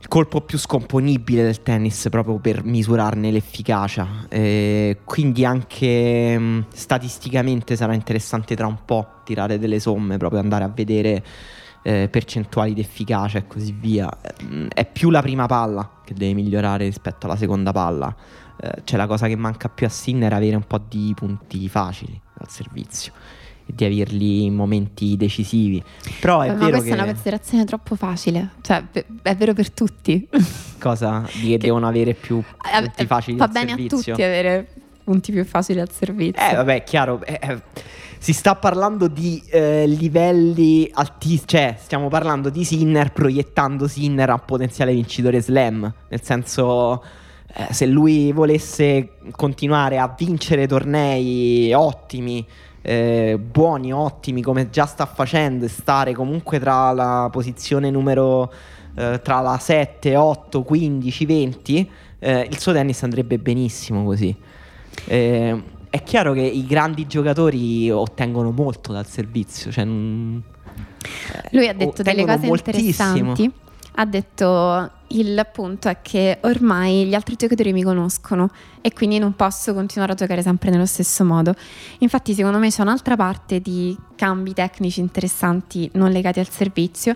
[0.00, 4.26] il colpo più scomponibile del tennis proprio per misurarne l'efficacia.
[4.28, 10.40] E quindi anche mh, mm, statisticamente sarà interessante tra un po' tirare delle somme, proprio
[10.40, 11.24] andare a vedere
[11.82, 14.08] eh, percentuali di efficacia e così via.
[14.44, 18.14] Mm, è più la prima palla che deve migliorare rispetto alla seconda palla.
[18.60, 22.20] Eh, c'è la cosa che manca più a Sinner avere un po' di punti facili
[22.38, 23.12] al servizio
[23.72, 25.82] di averli in momenti decisivi.
[26.20, 26.90] Però è Ma vero questa che...
[26.90, 28.84] è una considerazione troppo facile, cioè
[29.22, 30.26] è vero per tutti.
[30.78, 31.28] Cosa?
[31.40, 33.98] Di che, devono avere più eh, punti facili fa al bene servizio?
[33.98, 34.68] a tutti avere
[35.04, 36.42] punti più facili al servizio.
[36.42, 37.62] Eh vabbè, chiaro, eh, eh,
[38.18, 44.38] si sta parlando di eh, livelli altissimi, cioè stiamo parlando di Sinner proiettando Sinner a
[44.38, 47.02] potenziale vincitore slam, nel senso
[47.54, 52.46] eh, se lui volesse continuare a vincere tornei ottimi
[52.82, 58.52] eh, buoni, ottimi come già sta facendo e stare comunque tra la posizione numero
[58.94, 64.34] eh, tra la 7, 8, 15, 20, eh, il suo tennis andrebbe benissimo così.
[65.06, 70.42] Eh, è chiaro che i grandi giocatori ottengono molto dal servizio, cioè, non,
[71.50, 73.28] lui ha detto delle cose moltissimo.
[73.28, 73.52] interessanti
[73.94, 78.50] ha detto il punto è che ormai gli altri giocatori mi conoscono
[78.80, 81.54] e quindi non posso continuare a giocare sempre nello stesso modo.
[81.98, 87.14] Infatti secondo me c'è un'altra parte di cambi tecnici interessanti non legati al servizio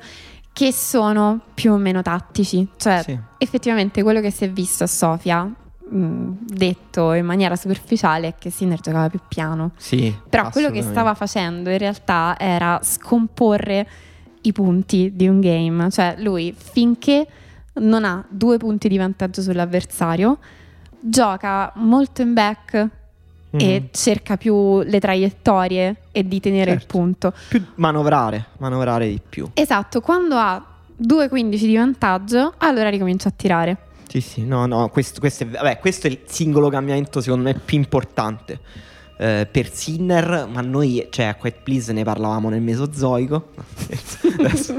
[0.52, 3.18] che sono più o meno tattici, cioè sì.
[3.38, 5.50] effettivamente quello che si è visto a Sofia
[5.94, 9.72] detto in maniera superficiale è che Sinner giocava più piano.
[9.76, 13.86] Sì, Però quello che stava facendo in realtà era scomporre
[14.42, 15.90] i punti di un game.
[15.90, 17.26] Cioè lui finché
[17.74, 20.38] non ha due punti di vantaggio sull'avversario,
[21.00, 23.58] gioca molto in back mm.
[23.58, 23.88] e mhm.
[23.92, 26.82] cerca più le traiettorie e di tenere certo.
[26.82, 27.32] il punto.
[27.48, 29.48] Più manovrare, manovrare di più.
[29.54, 30.64] Esatto, quando ha
[31.00, 33.76] 2-15 di vantaggio, allora ricomincia a tirare.
[34.08, 37.54] Sì, sì, no, no, questo, questo, è, vabbè, questo è il singolo cambiamento secondo me
[37.54, 38.60] più importante
[39.16, 43.52] eh, per Sinner, ma noi, cioè a Quiet Please ne parlavamo nel Mesozoico.
[44.38, 44.76] Adesso,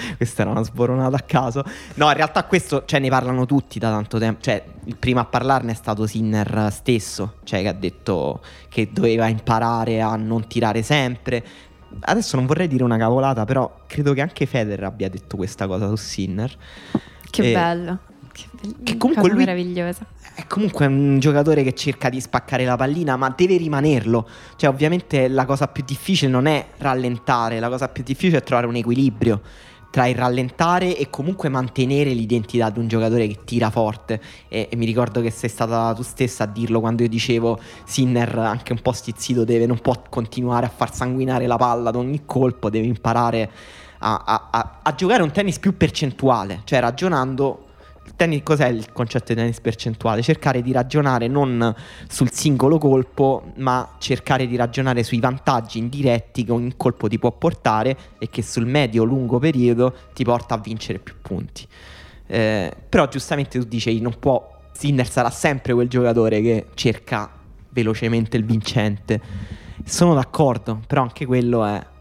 [0.16, 1.64] questa era una sboronata a caso.
[1.94, 5.24] No, in realtà questo, cioè ne parlano tutti da tanto tempo, cioè il primo a
[5.24, 10.82] parlarne è stato Sinner stesso, cioè che ha detto che doveva imparare a non tirare
[10.82, 11.44] sempre.
[12.00, 15.88] Adesso non vorrei dire una cavolata, però credo che anche Federer abbia detto questa cosa
[15.88, 16.54] su Sinner.
[17.30, 17.98] Che E- bello.
[18.32, 20.04] Che, be- Che comunque lui- meravigliosa.
[20.34, 24.28] È comunque un giocatore che cerca di spaccare la pallina, ma deve rimanerlo.
[24.56, 28.66] Cioè, ovviamente la cosa più difficile non è rallentare, la cosa più difficile è trovare
[28.66, 29.40] un equilibrio
[29.90, 34.20] tra il rallentare e comunque mantenere l'identità di un giocatore che tira forte.
[34.48, 38.38] E, e mi ricordo che sei stata tu stessa a dirlo quando io dicevo Sinner,
[38.38, 42.22] anche un po' stizzito, deve, non può continuare a far sanguinare la palla ad ogni
[42.26, 43.50] colpo, deve imparare
[43.98, 47.65] a, a- a- a giocare un tennis più percentuale, cioè ragionando
[48.14, 50.22] tennis, cos'è il concetto di tennis percentuale?
[50.22, 51.74] Cercare di ragionare non
[52.08, 57.32] sul singolo colpo, ma cercare di ragionare sui vantaggi indiretti che ogni colpo ti può
[57.32, 61.66] portare e che sul medio-lungo periodo ti porta a vincere più punti.
[62.26, 67.30] Eh, però giustamente tu dici, non può, Sinner sarà sempre quel giocatore che cerca
[67.70, 69.20] velocemente il vincente.
[69.84, 71.94] Sono d'accordo, però anche quello è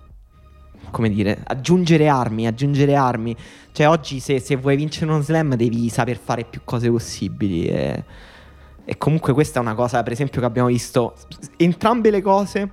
[0.96, 3.36] come dire, aggiungere armi, aggiungere armi.
[3.74, 7.68] Cioè, oggi se, se vuoi vincere uno slam devi saper fare più cose possibili.
[7.68, 8.04] E,
[8.86, 11.16] e comunque questa è una cosa, per esempio, che abbiamo visto.
[11.58, 12.70] Entrambe le cose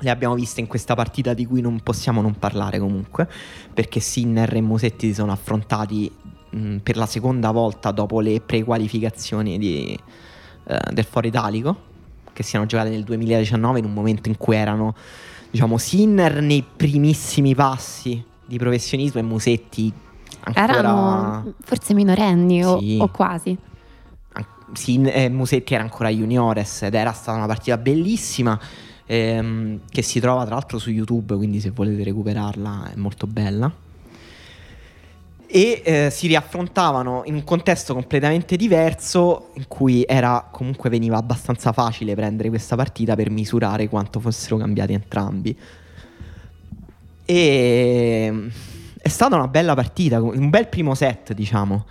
[0.00, 3.28] le abbiamo viste in questa partita di cui non possiamo non parlare comunque.
[3.74, 6.08] Perché Sinner e Musetti si sono affrontati
[6.50, 9.98] mh, per la seconda volta dopo le prequalificazioni di,
[10.64, 11.86] eh, del Foro Italico.
[12.32, 14.94] Che siano giocate nel 2019 in un momento in cui erano
[15.50, 19.92] diciamo, Sinner nei primissimi passi di professionismo e Musetti
[20.40, 20.78] ancora...
[20.78, 22.98] Erano forse minorenni o, Sì.
[23.00, 23.56] o quasi.
[24.72, 28.58] Sin- eh, Musetti era ancora juniores ed era stata una partita bellissima
[29.06, 33.72] ehm, che si trova tra l'altro su YouTube, quindi se volete recuperarla è molto bella.
[35.50, 41.72] E eh, si riaffrontavano in un contesto completamente diverso in cui era comunque veniva abbastanza
[41.72, 45.58] facile prendere questa partita per misurare quanto fossero cambiati entrambi.
[47.24, 48.48] E mm,
[49.00, 51.86] è stata una bella partita, un bel primo set, diciamo.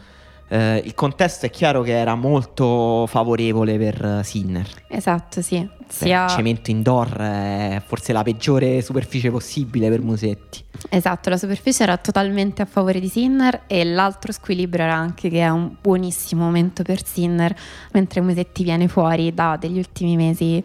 [0.50, 4.68] Eh, il contesto è chiaro che era molto favorevole per eh, Sinner.
[4.88, 5.60] Esatto, sì.
[5.60, 6.24] Beh, Sia...
[6.26, 10.64] Il cemento indoor è forse la peggiore superficie possibile per Musetti.
[10.90, 15.40] Esatto, la superficie era totalmente a favore di Sinner e l'altro squilibrio era anche che
[15.42, 17.54] è un buonissimo momento per Sinner,
[17.92, 20.64] mentre Musetti viene fuori da degli ultimi mesi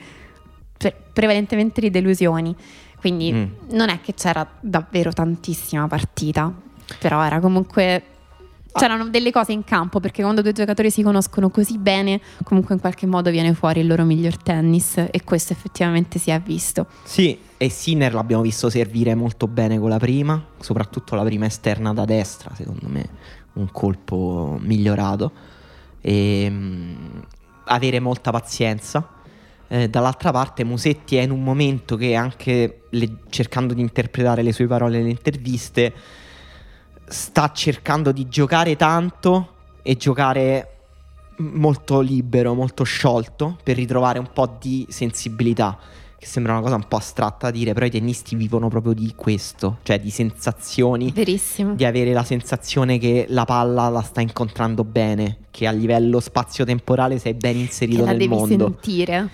[0.76, 2.54] pre- prevalentemente di delusioni.
[3.00, 3.44] Quindi Mm.
[3.70, 6.52] non è che c'era davvero tantissima partita,
[7.00, 8.04] però era comunque.
[8.72, 12.80] C'erano delle cose in campo perché quando due giocatori si conoscono così bene, comunque in
[12.80, 16.86] qualche modo viene fuori il loro miglior tennis e questo effettivamente si è visto.
[17.04, 21.92] Sì, e Sinner l'abbiamo visto servire molto bene con la prima, soprattutto la prima esterna
[21.92, 23.08] da destra, secondo me
[23.54, 25.30] un colpo migliorato.
[26.00, 26.94] E mm,
[27.66, 29.08] avere molta pazienza.
[29.68, 34.52] Eh, dall'altra parte Musetti è in un momento che anche le- cercando di interpretare le
[34.52, 35.92] sue parole nelle interviste
[37.12, 39.48] sta cercando di giocare tanto
[39.82, 40.68] e giocare
[41.38, 45.78] molto libero, molto sciolto per ritrovare un po' di sensibilità.
[46.18, 49.12] Che sembra una cosa un po' astratta da dire, però i tennisti vivono proprio di
[49.16, 51.74] questo, cioè di sensazioni, Verissimo.
[51.74, 57.18] di avere la sensazione che la palla la sta incontrando bene, che a livello spazio-temporale
[57.18, 58.64] sei ben Che inserito la nel devi mondo.
[58.80, 59.30] sentire.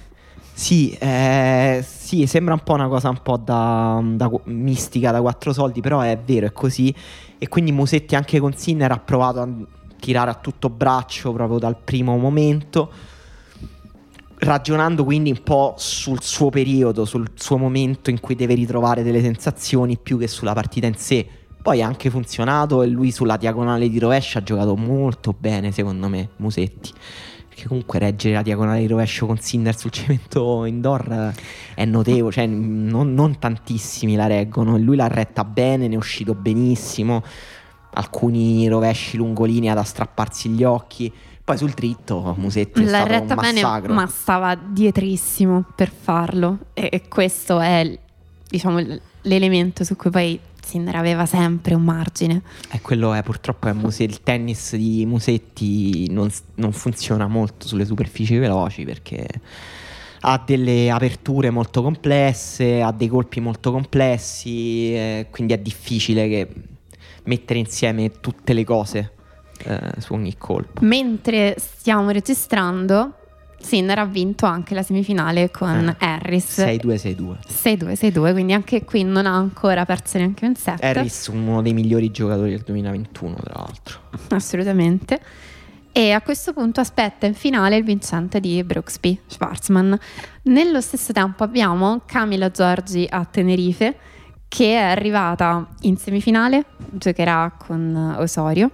[0.59, 5.53] Sì, eh, sì, sembra un po' una cosa un po' da, da- mistica da quattro
[5.53, 6.93] soldi, però è vero, è così.
[7.39, 9.49] E quindi Musetti anche con Sinner ha provato a
[10.01, 12.91] tirare a tutto braccio proprio dal primo momento,
[14.39, 19.21] ragionando quindi un po' sul suo periodo, sul suo momento in cui deve ritrovare delle
[19.21, 21.25] sensazioni più che sulla partita in sé.
[21.63, 26.09] Poi ha anche funzionato e lui sulla diagonale di rovescio ha giocato molto bene, secondo
[26.09, 26.91] me, Musetti.
[27.59, 31.33] Perché comunque reggere la diagonale di rovescio con Sinner sul cemento indoor
[31.75, 34.79] è notevole, cioè non, non tantissimi la reggono.
[34.79, 37.25] Lui l'ha retta bene, ne è uscito benissimo.
[37.95, 41.13] Alcuni rovesci lungolinea da strapparsi gli occhi.
[41.43, 46.59] Poi sul dritto Musetti è L'ha stato retta un bene, ma stava dietrissimo per farlo.
[46.75, 47.99] E, questo è,
[48.49, 48.79] diciamo,
[49.23, 52.43] l'elemento su cui poi Sinner aveva sempre un margine.
[52.71, 57.87] E quello è purtroppo è Muse- il tennis di Musetti non, non funziona molto sulle
[57.87, 59.27] superfici veloci perché
[60.21, 66.49] ha delle aperture molto complesse, ha dei colpi molto complessi, eh, quindi è difficile che
[67.25, 69.13] mettere insieme tutte le cose
[69.65, 70.85] eh, su ogni colpo.
[70.85, 73.15] Mentre stiamo registrando,
[73.61, 77.37] Sinner ha vinto anche la semifinale con Eh, Harris 6-2-6-2.
[77.49, 80.83] 6-2-6-2, quindi anche qui non ha ancora perso neanche un set.
[80.83, 83.99] Harris, uno dei migliori giocatori del 2021, tra l'altro.
[84.31, 85.21] Assolutamente.
[85.91, 89.99] E a questo punto aspetta in finale il vincente di Brooksby, Schwarzman.
[90.43, 93.97] Nello stesso tempo abbiamo Camila Giorgi a Tenerife
[94.47, 98.71] che è arrivata in semifinale, giocherà con Osorio.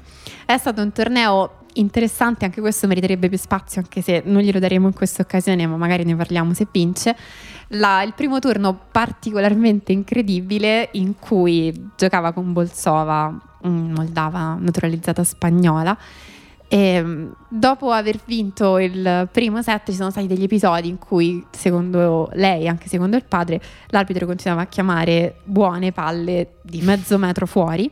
[0.46, 4.86] È stato un torneo interessante, anche questo meriterebbe più spazio, anche se non glielo daremo
[4.86, 7.16] in questa occasione, ma magari ne parliamo se vince.
[7.68, 15.96] La- il primo turno particolarmente incredibile in cui giocava con Bolsova, moldava naturalizzata spagnola.
[16.66, 21.44] E mm, dopo aver vinto il primo set ci sono stati degli episodi in cui,
[21.50, 27.46] secondo lei, anche secondo il padre, l'arbitro continuava a chiamare buone palle di mezzo metro
[27.46, 27.90] fuori.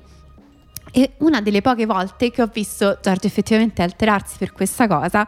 [0.95, 5.26] E una delle poche volte che ho visto Giorgio effettivamente alterarsi per questa cosa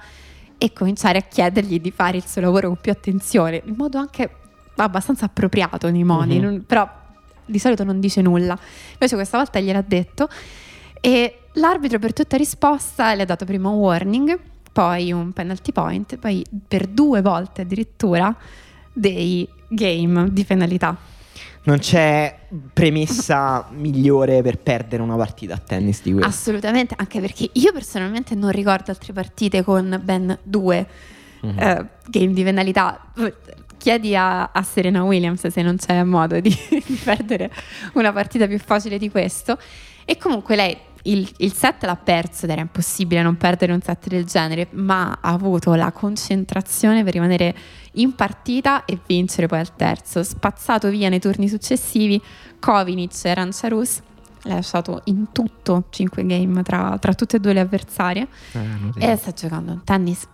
[0.59, 4.31] e cominciare a chiedergli di fare il suo lavoro con più attenzione, in modo anche
[4.77, 6.43] abbastanza appropriato nei modi, Mhm.
[6.45, 6.87] non- però
[7.47, 8.59] di solito non dice nulla.
[8.93, 10.29] Invece questa volta gliel'ha detto
[11.01, 14.39] e l'arbitro per tutta risposta le ha dato prima un warning,
[14.73, 18.35] poi un penalty point, poi per due volte addirittura
[18.93, 20.95] dei game di penalità.
[21.67, 22.37] Non c'è
[22.73, 26.29] premessa migliore per perdere una partita a tennis di questo.
[26.29, 30.87] Assolutamente, anche perché io personalmente non ricordo altre partite con ben due
[31.41, 31.59] Mhm.
[31.59, 33.13] eh, game di penalità.
[33.77, 36.49] Chiedi a, a Serena Williams se non c'è modo di,
[36.87, 37.51] di perdere
[37.95, 39.59] una partita più facile di questo.
[40.07, 44.09] E comunque lei il, il set l'ha perso ed era impossibile non perdere un set
[44.09, 47.55] del genere, ma ha avuto la concentrazione per rimanere
[47.95, 50.23] in partita e vincere poi al terzo.
[50.23, 52.21] Spazzato via nei turni successivi,
[52.59, 54.01] Kovinic e Ranciarus.
[54.47, 58.29] L'ha lasciato in tutto 5 game tra, tra tutte e due le avversarie
[58.99, 60.29] Eh, e sta giocando un tennis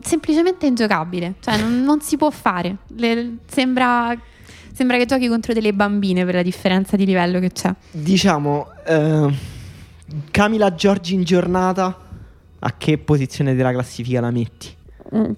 [0.00, 2.78] semplicemente ingiocabile, cioè non, non si può fare.
[2.96, 4.14] Le- sembra,
[4.72, 7.72] sembra che giochi contro delle bambine per la differenza di livello che c'è.
[7.92, 9.32] Diciamo, eh,
[10.30, 11.98] Camila Giorgi in giornata,
[12.58, 14.68] a che posizione della classifica la metti?
[15.14, 15.30] Mm,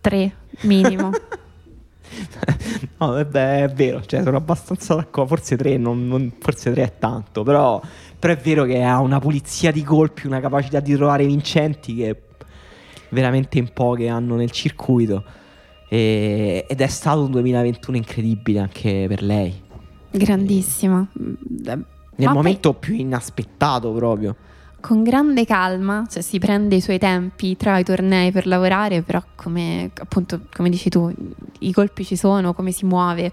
[0.00, 1.10] Tre minimo.
[2.98, 6.92] no, vabbè, è vero, cioè sono abbastanza d'accordo, forse tre, non- non- forse tre è
[6.98, 7.80] tanto, però,
[8.18, 12.22] però è vero che ha una pulizia di colpi, una capacità di trovare vincenti che
[13.10, 15.22] veramente in poche hanno nel circuito
[15.88, 19.60] E- ed è stato un 2021 incredibile anche per lei,
[20.10, 21.06] Grandissima.
[21.20, 21.34] Mm,
[22.24, 24.36] nel Ma poi- momento più inaspettato proprio.
[24.80, 29.22] Con grande calma, cioè si prende i suoi tempi tra i tornei per lavorare, però
[29.36, 31.12] come appunto, come dici tu,
[31.60, 33.32] i colpi ci sono, come si muove.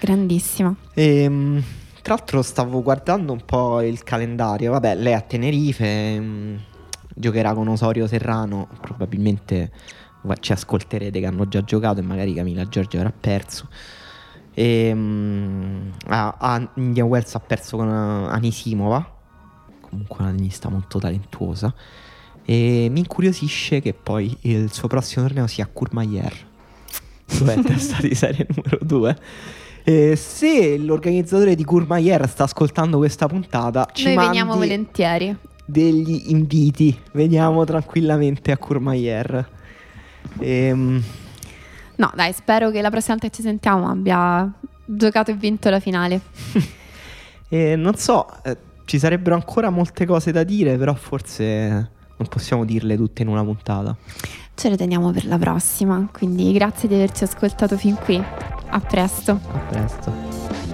[0.00, 0.74] Grandissima.
[0.94, 1.62] Ehm,
[2.02, 4.70] tra l'altro stavo guardando un po' il calendario.
[4.72, 6.56] Vabbè, lei a Tenerife, mm,
[7.14, 8.68] giocherà con Osorio Serrano.
[8.80, 9.70] Probabilmente
[10.40, 13.68] ci ascolterete che hanno già giocato e magari Camilla Giorgio avrà perso.
[14.60, 19.16] Ehm, a, a Indian Wells ha perso con eh, Anisimova,
[19.80, 21.72] comunque una tennista molto talentuosa.
[22.44, 26.32] E mi incuriosisce che poi il suo prossimo torneo sia a Courmayeur,
[27.38, 29.18] dove è testa di serie numero 2.
[29.84, 35.36] E se l'organizzatore di Courmayeur sta ascoltando questa puntata, ci Noi veniamo volentieri.
[35.64, 36.98] degli inviti.
[37.12, 39.48] Veniamo tranquillamente a Courmayeur.
[40.40, 41.02] Ehm,
[41.98, 44.50] No, dai, spero che la prossima volta che ci sentiamo abbia
[44.84, 46.20] giocato e vinto la finale.
[47.48, 51.46] e non so, eh, ci sarebbero ancora molte cose da dire, però forse
[52.16, 53.96] non possiamo dirle tutte in una puntata.
[54.54, 58.22] Ce le teniamo per la prossima, quindi grazie di averci ascoltato fin qui.
[58.70, 59.40] A presto.
[59.52, 60.67] A presto.